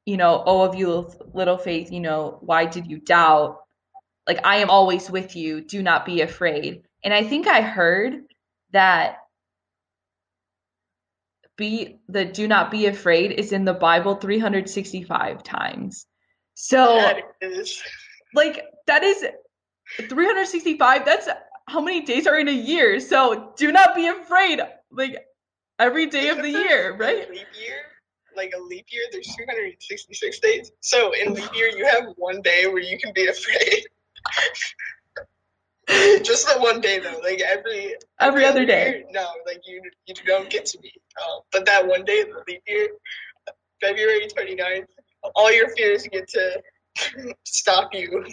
you 0.04 0.16
know, 0.16 0.42
oh, 0.46 0.62
of 0.62 0.74
you 0.74 1.11
little 1.33 1.59
faith, 1.59 1.90
you 1.90 2.00
know, 2.00 2.38
why 2.40 2.66
did 2.66 2.87
you 2.87 2.98
doubt? 2.98 3.61
Like, 4.26 4.44
I 4.44 4.57
am 4.57 4.70
always 4.70 5.11
with 5.11 5.35
you. 5.37 5.61
Do 5.61 5.83
not 5.83 6.07
be 6.07 6.20
afraid. 6.20 6.83
And 7.02 7.12
I 7.12 7.24
think 7.24 7.46
I 7.46 7.61
heard 7.61 8.22
that 8.72 9.18
be 11.57 12.00
the 12.09 12.24
do 12.24 12.48
not 12.48 12.70
be 12.70 12.87
afraid 12.87 13.33
is 13.33 13.52
in 13.52 13.64
the 13.64 13.74
Bible 13.74 14.16
365 14.16 15.42
times. 15.42 16.07
So 16.54 16.96
That 16.96 17.22
is. 17.40 17.83
like 18.35 18.64
that 18.87 19.02
is 19.04 19.24
365 20.09 21.04
that's 21.04 21.28
how 21.66 21.81
many 21.81 22.03
days 22.03 22.27
are 22.27 22.38
in 22.38 22.48
a 22.48 22.53
year. 22.53 23.00
So 23.00 23.53
do 23.57 23.72
not 23.72 23.94
be 23.94 24.07
afraid 24.09 24.61
like 24.90 25.16
every 25.79 26.07
day 26.07 26.29
of 26.29 26.38
the 26.38 26.50
year, 26.50 26.96
right? 26.96 27.29
Leap 27.31 27.46
year, 27.61 27.77
like 28.37 28.53
a 28.57 28.61
leap 28.61 28.87
year, 28.90 29.03
there's 29.12 29.35
366 29.35 30.40
days. 30.40 30.72
So 30.81 31.12
in 31.12 31.35
leap 31.35 31.55
year, 31.55 31.68
you 31.68 31.87
have 31.87 32.05
one 32.16 32.42
day 32.42 32.66
where 32.66 32.83
you 32.83 32.98
can 32.98 33.12
be 33.14 33.27
afraid. 33.27 33.85
Just 36.22 36.46
the 36.46 36.59
one 36.61 36.81
day 36.81 36.98
though, 36.98 37.20
like 37.22 37.40
every 37.42 37.94
Every 38.18 38.44
other 38.46 38.64
day. 38.64 38.88
year, 38.88 39.05
no, 39.11 39.27
like 39.46 39.61
you 39.66 39.83
you 40.07 40.14
don't 40.27 40.48
get 40.48 40.64
to 40.66 40.79
be. 40.79 40.90
Uh, 41.20 41.40
but 41.53 41.66
that 41.66 41.87
one 41.87 42.05
day, 42.05 42.22
the 42.24 42.42
leap 42.48 42.62
year, 42.66 42.88
February 43.83 44.27
29th, 44.27 44.87
all 45.35 45.53
your 45.53 45.68
fears 45.77 46.07
get 46.11 46.27
to 46.29 46.62
stop 47.44 47.90
you. 47.92 48.24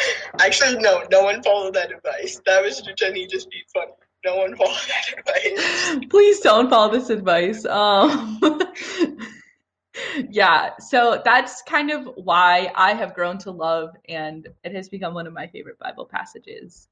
Actually, 0.40 0.78
no, 0.78 1.04
no 1.10 1.22
one 1.22 1.42
followed 1.42 1.74
that 1.74 1.92
advice. 1.92 2.40
That 2.46 2.62
was 2.62 2.82
Jenny 2.96 3.26
just 3.26 3.50
being 3.50 3.64
funny. 3.72 3.92
No 4.24 4.36
one 4.36 4.56
followed 4.56 4.76
that 4.88 5.18
advice. 5.98 6.06
Please 6.10 6.40
don't 6.40 6.68
follow 6.68 6.92
this 6.92 7.10
advice. 7.10 7.64
Um, 7.64 8.40
yeah, 10.30 10.70
so 10.78 11.22
that's 11.24 11.62
kind 11.62 11.90
of 11.90 12.08
why 12.16 12.72
I 12.74 12.94
have 12.94 13.14
grown 13.14 13.38
to 13.38 13.50
love, 13.50 13.90
and 14.08 14.48
it 14.64 14.74
has 14.74 14.88
become 14.88 15.14
one 15.14 15.26
of 15.26 15.32
my 15.32 15.46
favorite 15.48 15.78
Bible 15.78 16.06
passages. 16.06 16.88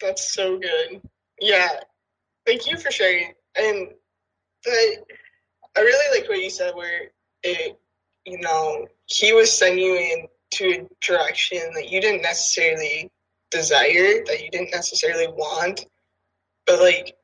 That's 0.00 0.32
so 0.32 0.58
good. 0.58 1.02
Yeah, 1.40 1.68
thank 2.46 2.70
you 2.70 2.76
for 2.78 2.90
sharing. 2.90 3.32
And 3.56 3.88
but 4.64 4.72
I 5.76 5.80
really 5.80 6.20
like 6.20 6.28
what 6.28 6.42
you 6.42 6.50
said, 6.50 6.74
where 6.74 7.10
it, 7.42 7.78
you 8.24 8.38
know, 8.40 8.86
he 9.06 9.32
was 9.32 9.56
sending 9.56 9.84
you 9.84 10.28
into 10.52 10.80
a 10.80 10.88
direction 11.04 11.60
that 11.74 11.90
you 11.90 12.00
didn't 12.00 12.22
necessarily 12.22 13.10
desire, 13.50 14.24
that 14.26 14.42
you 14.42 14.50
didn't 14.50 14.70
necessarily 14.72 15.28
want, 15.28 15.84
but 16.66 16.80
like, 16.80 17.14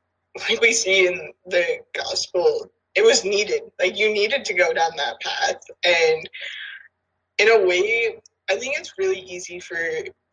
like 0.49 0.61
we 0.61 0.73
see 0.73 1.07
in 1.07 1.31
the 1.45 1.79
gospel, 1.95 2.69
it 2.95 3.03
was 3.03 3.23
needed. 3.23 3.61
Like 3.79 3.97
you 3.97 4.11
needed 4.13 4.45
to 4.45 4.53
go 4.53 4.73
down 4.73 4.91
that 4.97 5.19
path, 5.21 5.61
and 5.83 6.29
in 7.37 7.49
a 7.49 7.65
way, 7.65 8.19
I 8.49 8.55
think 8.55 8.77
it's 8.77 8.93
really 8.97 9.19
easy 9.19 9.59
for 9.59 9.77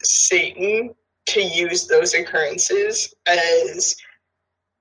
Satan 0.02 0.94
to 1.26 1.42
use 1.42 1.87
those 1.87 2.14
occurrences 2.14 3.14
as 3.26 3.96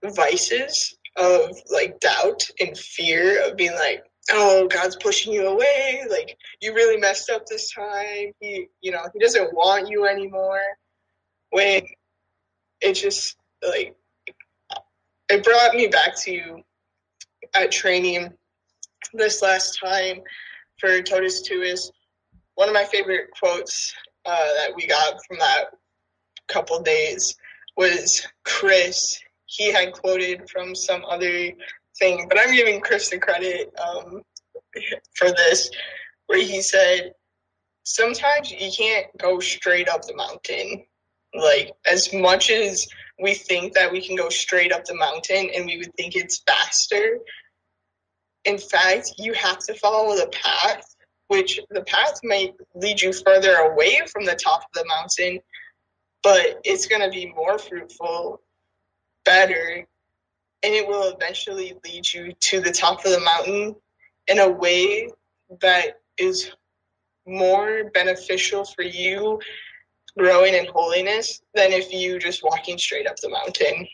vices 0.04 0.98
of 1.18 1.56
like 1.72 2.00
doubt 2.00 2.44
and 2.60 2.78
fear 2.78 3.48
of 3.48 3.56
being 3.56 3.76
like, 3.76 4.04
oh, 4.32 4.68
God's 4.68 4.96
pushing 4.96 5.34
you 5.34 5.48
away. 5.48 6.04
Like 6.10 6.38
you 6.62 6.74
really 6.74 6.98
messed 6.98 7.30
up 7.30 7.46
this 7.46 7.72
time. 7.72 8.32
He, 8.40 8.68
you 8.82 8.92
know, 8.92 9.02
he 9.14 9.20
doesn't 9.20 9.54
want 9.54 9.90
you 9.90 10.06
anymore. 10.06 10.62
When 11.50 11.84
it 12.82 12.94
just 12.94 13.38
like 13.68 13.96
it 15.30 15.44
brought 15.44 15.76
me 15.76 15.88
back 15.88 16.20
to 16.24 16.64
at 17.54 17.72
training 17.72 18.34
this 19.14 19.42
last 19.42 19.80
time 19.80 20.22
for 20.80 21.02
Totus 21.02 21.48
Tuus 21.48 21.74
is 21.74 21.92
One 22.56 22.68
of 22.68 22.74
my 22.74 22.86
favorite 22.86 23.30
quotes 23.40 23.94
uh, 24.26 24.54
that 24.58 24.76
we 24.76 24.88
got 24.88 25.24
from 25.26 25.40
that 25.40 25.66
couple 26.48 26.82
days 26.82 27.36
was 27.78 28.28
Chris. 28.44 29.20
He 29.46 29.72
had 29.72 29.94
quoted 29.94 30.50
from 30.50 30.76
some 30.76 31.04
other 31.06 31.52
thing, 32.00 32.28
but 32.28 32.40
I'm 32.40 32.56
giving 32.56 32.82
Chris 32.82 33.10
the 33.10 33.20
credit 33.20 33.74
um, 33.80 34.22
for 35.16 35.30
this, 35.32 35.70
where 36.28 36.42
he 36.42 36.62
said, 36.62 37.14
Sometimes 37.86 38.50
you 38.50 38.72
can't 38.72 39.08
go 39.18 39.40
straight 39.42 39.90
up 39.90 40.04
the 40.04 40.16
mountain. 40.16 40.86
Like, 41.36 41.74
as 41.86 42.14
much 42.14 42.50
as 42.50 42.88
we 43.20 43.34
think 43.34 43.74
that 43.74 43.92
we 43.92 44.06
can 44.06 44.16
go 44.16 44.30
straight 44.30 44.72
up 44.72 44.86
the 44.86 44.96
mountain 44.96 45.50
and 45.54 45.66
we 45.66 45.78
would 45.78 45.94
think 45.96 46.16
it's 46.16 46.42
faster, 46.48 47.20
in 48.46 48.58
fact, 48.58 49.14
you 49.18 49.34
have 49.34 49.60
to 49.60 49.74
follow 49.76 50.16
the 50.16 50.28
path, 50.28 50.96
which 51.28 51.60
the 51.70 51.84
path 51.84 52.20
might 52.24 52.54
lead 52.76 53.02
you 53.02 53.14
further 53.14 53.54
away 53.56 54.02
from 54.12 54.26
the 54.26 54.36
top 54.36 54.62
of 54.62 54.74
the 54.74 54.86
mountain, 54.86 55.40
but 56.22 56.62
it's 56.64 56.88
going 56.88 57.02
to 57.02 57.10
be 57.10 57.34
more 57.34 57.58
fruitful, 57.58 58.42
better, 59.26 59.86
and 60.64 60.74
it 60.74 60.88
will 60.88 61.14
eventually 61.14 61.78
lead 61.84 62.12
you 62.12 62.34
to 62.40 62.62
the 62.62 62.72
top 62.72 63.06
of 63.06 63.12
the 63.12 63.20
mountain 63.20 63.76
in 64.28 64.40
a 64.40 64.50
way 64.50 65.10
that 65.62 66.00
is 66.18 66.52
more 67.28 67.90
beneficial 67.94 68.66
for 68.66 68.84
you 68.84 69.40
growing 70.18 70.54
in 70.54 70.66
holiness 70.68 71.42
than 71.54 71.72
if 71.72 71.92
you 71.92 72.20
just 72.20 72.44
walking 72.44 72.78
straight 72.78 73.08
up 73.08 73.16
the 73.18 73.30
mountain. 73.30 73.88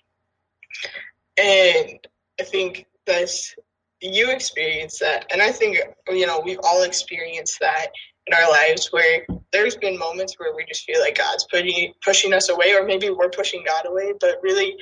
And 1.37 1.99
I 2.39 2.43
think 2.43 2.85
that's 3.05 3.55
you 4.01 4.31
experience 4.31 4.99
that, 4.99 5.25
and 5.31 5.41
I 5.41 5.51
think 5.51 5.77
you 6.09 6.25
know 6.25 6.41
we've 6.43 6.59
all 6.63 6.83
experienced 6.83 7.59
that 7.59 7.87
in 8.27 8.33
our 8.33 8.49
lives 8.49 8.87
where 8.91 9.25
there's 9.51 9.75
been 9.75 9.97
moments 9.97 10.35
where 10.37 10.55
we 10.55 10.65
just 10.65 10.85
feel 10.85 11.01
like 11.01 11.17
God's 11.17 11.45
putting 11.51 11.93
pushing 12.03 12.33
us 12.33 12.49
away, 12.49 12.73
or 12.73 12.85
maybe 12.85 13.09
we're 13.09 13.29
pushing 13.29 13.63
God 13.65 13.85
away. 13.87 14.13
But 14.19 14.39
really, 14.41 14.77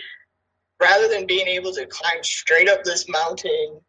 rather 0.79 1.07
than 1.07 1.25
being 1.25 1.47
able 1.47 1.71
to 1.73 1.85
climb 1.87 2.23
straight 2.23 2.69
up 2.69 2.83
this 2.83 3.07
mountain 3.09 3.81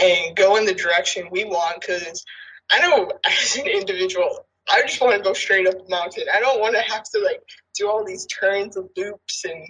and 0.00 0.36
go 0.36 0.56
in 0.56 0.64
the 0.64 0.74
direction 0.74 1.28
we 1.30 1.44
want, 1.44 1.80
because 1.80 2.24
I 2.70 2.80
know 2.80 3.10
as 3.26 3.56
an 3.56 3.66
individual, 3.66 4.46
I 4.72 4.82
just 4.82 5.00
want 5.00 5.16
to 5.16 5.22
go 5.22 5.32
straight 5.32 5.66
up 5.66 5.74
the 5.74 5.88
mountain. 5.88 6.24
I 6.32 6.40
don't 6.40 6.60
want 6.60 6.76
to 6.76 6.82
have 6.82 7.02
to 7.14 7.20
like 7.20 7.42
do 7.74 7.88
all 7.88 8.04
these 8.04 8.26
turns 8.26 8.76
and 8.76 8.88
loops 8.96 9.44
and 9.44 9.66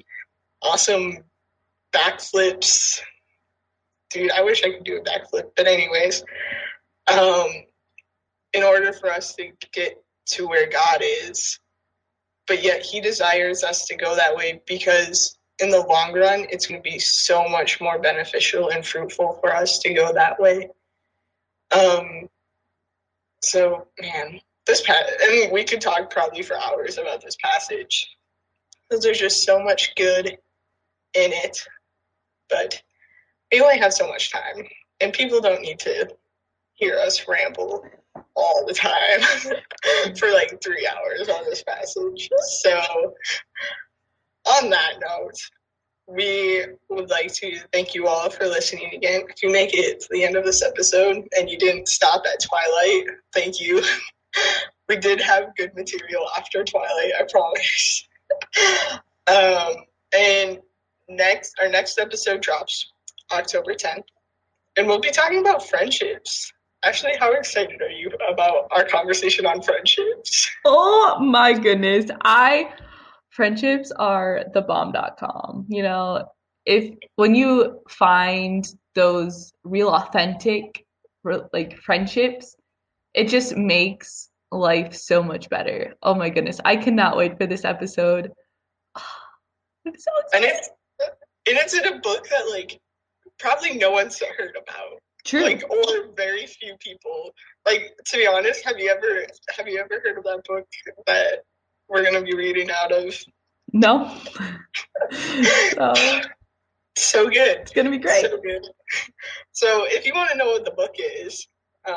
awesome 0.62 1.24
backflips. 1.92 3.00
Dude, 4.10 4.32
I 4.32 4.42
wish 4.42 4.64
I 4.64 4.72
could 4.72 4.84
do 4.84 4.98
a 4.98 5.02
backflip. 5.02 5.50
But 5.56 5.68
anyways, 5.68 6.24
um, 7.06 7.46
in 8.52 8.62
order 8.62 8.92
for 8.92 9.10
us 9.10 9.34
to 9.36 9.50
get 9.72 10.02
to 10.26 10.46
where 10.46 10.68
God 10.68 11.02
is. 11.02 11.58
But 12.46 12.62
yet 12.62 12.82
he 12.82 13.00
desires 13.00 13.62
us 13.62 13.86
to 13.86 13.96
go 13.96 14.16
that 14.16 14.36
way 14.36 14.60
because 14.66 15.38
in 15.60 15.70
the 15.70 15.80
long 15.80 16.12
run, 16.12 16.46
it's 16.50 16.66
going 16.66 16.82
to 16.82 16.88
be 16.88 16.98
so 16.98 17.48
much 17.48 17.80
more 17.80 17.98
beneficial 17.98 18.70
and 18.70 18.86
fruitful 18.86 19.38
for 19.40 19.54
us 19.54 19.78
to 19.80 19.94
go 19.94 20.12
that 20.12 20.40
way. 20.40 20.68
Um, 21.70 22.28
so, 23.42 23.86
man, 24.00 24.40
this 24.66 24.82
passage, 24.82 25.14
and 25.22 25.52
we 25.52 25.64
could 25.64 25.80
talk 25.80 26.10
probably 26.10 26.42
for 26.42 26.56
hours 26.56 26.98
about 26.98 27.22
this 27.22 27.36
passage 27.42 28.16
because 28.88 29.02
there's 29.02 29.18
just 29.18 29.44
so 29.44 29.62
much 29.62 29.94
good 29.96 30.26
in 30.26 31.32
it. 31.32 31.66
But 32.48 32.82
we 33.52 33.60
only 33.60 33.78
have 33.78 33.92
so 33.92 34.08
much 34.08 34.32
time, 34.32 34.66
and 35.00 35.12
people 35.12 35.40
don't 35.40 35.62
need 35.62 35.78
to 35.80 36.10
hear 36.74 36.96
us 36.98 37.26
ramble 37.28 37.84
all 38.34 38.64
the 38.66 38.74
time 38.74 40.14
for 40.16 40.30
like 40.30 40.60
three 40.62 40.88
hours 40.88 41.28
on 41.28 41.44
this 41.44 41.62
passage. 41.62 42.28
So, 42.62 43.14
on 44.50 44.70
that 44.70 44.94
note, 45.00 45.36
we 46.06 46.64
would 46.88 47.08
like 47.08 47.32
to 47.34 47.58
thank 47.72 47.94
you 47.94 48.06
all 48.06 48.30
for 48.30 48.46
listening 48.46 48.90
again. 48.94 49.22
If 49.28 49.42
you 49.42 49.50
make 49.50 49.70
it 49.72 50.00
to 50.00 50.08
the 50.10 50.24
end 50.24 50.36
of 50.36 50.44
this 50.44 50.62
episode 50.62 51.28
and 51.36 51.48
you 51.48 51.56
didn't 51.56 51.88
stop 51.88 52.22
at 52.26 52.42
Twilight, 52.42 53.06
thank 53.32 53.60
you. 53.60 53.82
we 54.88 54.96
did 54.96 55.20
have 55.20 55.54
good 55.56 55.74
material 55.74 56.26
after 56.36 56.64
Twilight, 56.64 57.12
I 57.18 57.26
promise. 57.30 58.08
um, 59.26 59.84
and 60.16 60.58
next, 61.08 61.54
our 61.62 61.68
next 61.68 61.98
episode 61.98 62.40
drops 62.42 62.92
October 63.30 63.74
10th, 63.74 64.04
and 64.76 64.86
we'll 64.86 65.00
be 65.00 65.10
talking 65.10 65.38
about 65.38 65.68
friendships. 65.68 66.52
Actually, 66.82 67.12
how 67.20 67.32
excited 67.32 67.80
are 67.82 67.90
you 67.90 68.10
about 68.28 68.66
our 68.70 68.84
conversation 68.84 69.46
on 69.46 69.62
friendships? 69.62 70.50
Oh 70.64 71.18
my 71.20 71.52
goodness. 71.52 72.06
I 72.22 72.72
friendships 73.30 73.90
are 73.92 74.44
the 74.52 74.62
bomb.com. 74.62 75.66
You 75.68 75.82
know, 75.82 76.26
if 76.66 76.94
when 77.16 77.34
you 77.34 77.80
find 77.88 78.66
those 78.94 79.52
real 79.64 79.88
authentic 79.88 80.84
like 81.24 81.78
friendships, 81.78 82.56
it 83.14 83.28
just 83.28 83.56
makes 83.56 84.28
life 84.50 84.94
so 84.94 85.22
much 85.22 85.48
better. 85.48 85.94
Oh 86.02 86.14
my 86.14 86.30
goodness. 86.30 86.60
I 86.64 86.76
cannot 86.76 87.16
wait 87.16 87.38
for 87.38 87.46
this 87.46 87.64
episode. 87.64 88.32
I'm 88.96 89.94
so 89.96 90.10
excited. 90.24 90.34
And 90.34 90.44
it's, 90.44 90.68
and 91.48 91.58
it's 91.58 91.74
in 91.74 91.86
a 91.86 92.00
book 92.00 92.28
that 92.28 92.48
like 92.50 92.80
probably 93.38 93.76
no 93.76 93.90
one's 93.90 94.20
heard 94.38 94.56
about. 94.56 95.00
True. 95.24 95.42
Like 95.42 95.62
or 95.70 96.12
very 96.16 96.46
few 96.46 96.76
people. 96.80 97.30
Like 97.66 97.92
to 98.06 98.16
be 98.16 98.26
honest, 98.26 98.64
have 98.64 98.78
you 98.78 98.90
ever 98.90 99.26
have 99.56 99.68
you 99.68 99.78
ever 99.78 100.00
heard 100.02 100.18
of 100.18 100.24
that 100.24 100.42
book 100.46 100.66
that 101.06 101.40
we're 101.90 102.04
gonna 102.04 102.22
be 102.22 102.34
reading 102.34 102.70
out 102.70 102.92
of? 102.92 103.14
No. 103.72 104.16
so, 105.72 105.92
so 106.96 107.28
good. 107.28 107.58
It's 107.58 107.72
gonna 107.72 107.90
be 107.90 107.98
great. 107.98 108.24
So 108.24 108.40
good. 108.40 108.66
So 109.52 109.84
if 109.86 110.06
you 110.06 110.12
want 110.14 110.30
to 110.30 110.36
know 110.36 110.46
what 110.46 110.64
the 110.64 110.70
book 110.70 110.94
is, 110.98 111.46
um, 111.86 111.96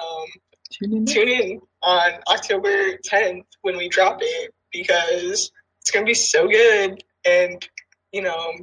tune 0.72 0.94
in. 0.94 1.06
Tune 1.06 1.30
in 1.30 1.62
on 1.82 2.12
October 2.28 2.98
10th 2.98 3.46
when 3.62 3.78
we 3.78 3.88
drop 3.90 4.18
it 4.22 4.54
because 4.72 5.52
it's 5.80 5.92
gonna 5.92 6.06
be 6.06 6.14
so 6.14 6.48
good 6.48 7.04
and 7.26 7.68
you 8.12 8.22
know 8.22 8.54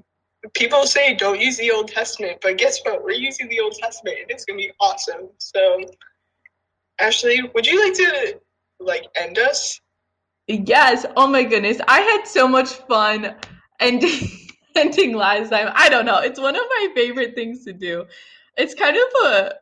people 0.54 0.86
say 0.86 1.14
don't 1.14 1.40
use 1.40 1.56
the 1.56 1.70
Old 1.70 1.88
Testament, 1.88 2.38
but 2.42 2.56
guess 2.56 2.80
what? 2.82 3.02
We're 3.02 3.12
using 3.12 3.48
the 3.48 3.60
Old 3.60 3.74
Testament, 3.74 4.16
and 4.22 4.30
it's 4.30 4.44
gonna 4.44 4.58
be 4.58 4.72
awesome. 4.80 5.28
So, 5.38 5.84
Ashley, 6.98 7.42
would 7.54 7.66
you 7.66 7.82
like 7.84 7.94
to 7.94 8.40
like 8.80 9.04
end 9.14 9.38
us? 9.38 9.80
Yes. 10.50 11.06
Oh 11.16 11.28
my 11.28 11.44
goodness, 11.44 11.78
I 11.86 12.00
had 12.00 12.26
so 12.26 12.48
much 12.48 12.70
fun 12.88 13.34
ending 13.78 14.28
ending 14.76 15.14
last 15.14 15.50
time. 15.50 15.70
I 15.74 15.88
don't 15.88 16.04
know. 16.04 16.18
It's 16.18 16.40
one 16.40 16.56
of 16.56 16.62
my 16.68 16.88
favorite 16.94 17.34
things 17.34 17.64
to 17.66 17.72
do. 17.72 18.06
It's 18.56 18.74
kind 18.74 18.96
of 18.96 19.26
a 19.26 19.52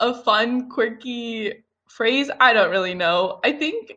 a 0.00 0.14
fun, 0.22 0.68
quirky 0.68 1.64
phrase. 1.88 2.30
I 2.40 2.52
don't 2.52 2.70
really 2.70 2.94
know. 2.94 3.38
I 3.44 3.52
think 3.52 3.96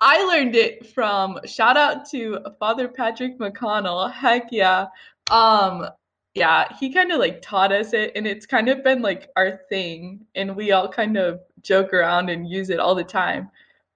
I 0.00 0.24
learned 0.24 0.56
it 0.56 0.86
from 0.94 1.38
shout 1.44 1.76
out 1.76 2.08
to 2.10 2.38
Father 2.58 2.88
Patrick 2.88 3.38
McConnell. 3.38 4.10
Heck 4.10 4.48
yeah. 4.50 4.86
Um, 5.30 5.86
yeah, 6.34 6.68
he 6.80 6.92
kind 6.92 7.12
of 7.12 7.18
like 7.18 7.42
taught 7.42 7.72
us 7.72 7.92
it, 7.92 8.12
and 8.16 8.26
it's 8.26 8.46
kind 8.46 8.68
of 8.68 8.82
been 8.84 9.02
like 9.02 9.28
our 9.36 9.60
thing, 9.68 10.24
and 10.34 10.56
we 10.56 10.72
all 10.72 10.88
kind 10.88 11.18
of 11.18 11.40
joke 11.62 11.92
around 11.92 12.30
and 12.30 12.48
use 12.48 12.70
it 12.70 12.80
all 12.80 12.94
the 12.94 13.04
time. 13.04 13.50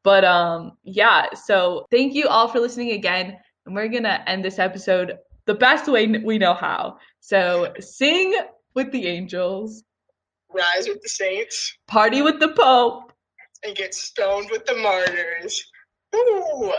But 0.04 0.24
um, 0.24 0.72
yeah, 0.82 1.32
so 1.34 1.86
thank 1.90 2.14
you 2.14 2.26
all 2.28 2.48
for 2.48 2.60
listening 2.60 2.92
again, 2.92 3.38
and 3.66 3.74
we're 3.74 3.88
gonna 3.88 4.22
end 4.26 4.44
this 4.44 4.58
episode 4.58 5.18
the 5.44 5.54
best 5.54 5.88
way 5.88 6.06
we 6.06 6.38
know 6.38 6.54
how. 6.54 6.98
So 7.20 7.72
sing 7.80 8.34
with 8.74 8.90
the 8.92 9.06
angels, 9.06 9.84
rise 10.52 10.88
with 10.88 11.02
the 11.02 11.08
saints, 11.08 11.76
party 11.86 12.22
with 12.22 12.40
the 12.40 12.48
Pope, 12.48 13.12
and 13.64 13.76
get 13.76 13.94
stoned 13.94 14.50
with 14.50 14.64
the 14.66 14.74
martyrs. 14.74 15.64
Ooh. 16.14 16.72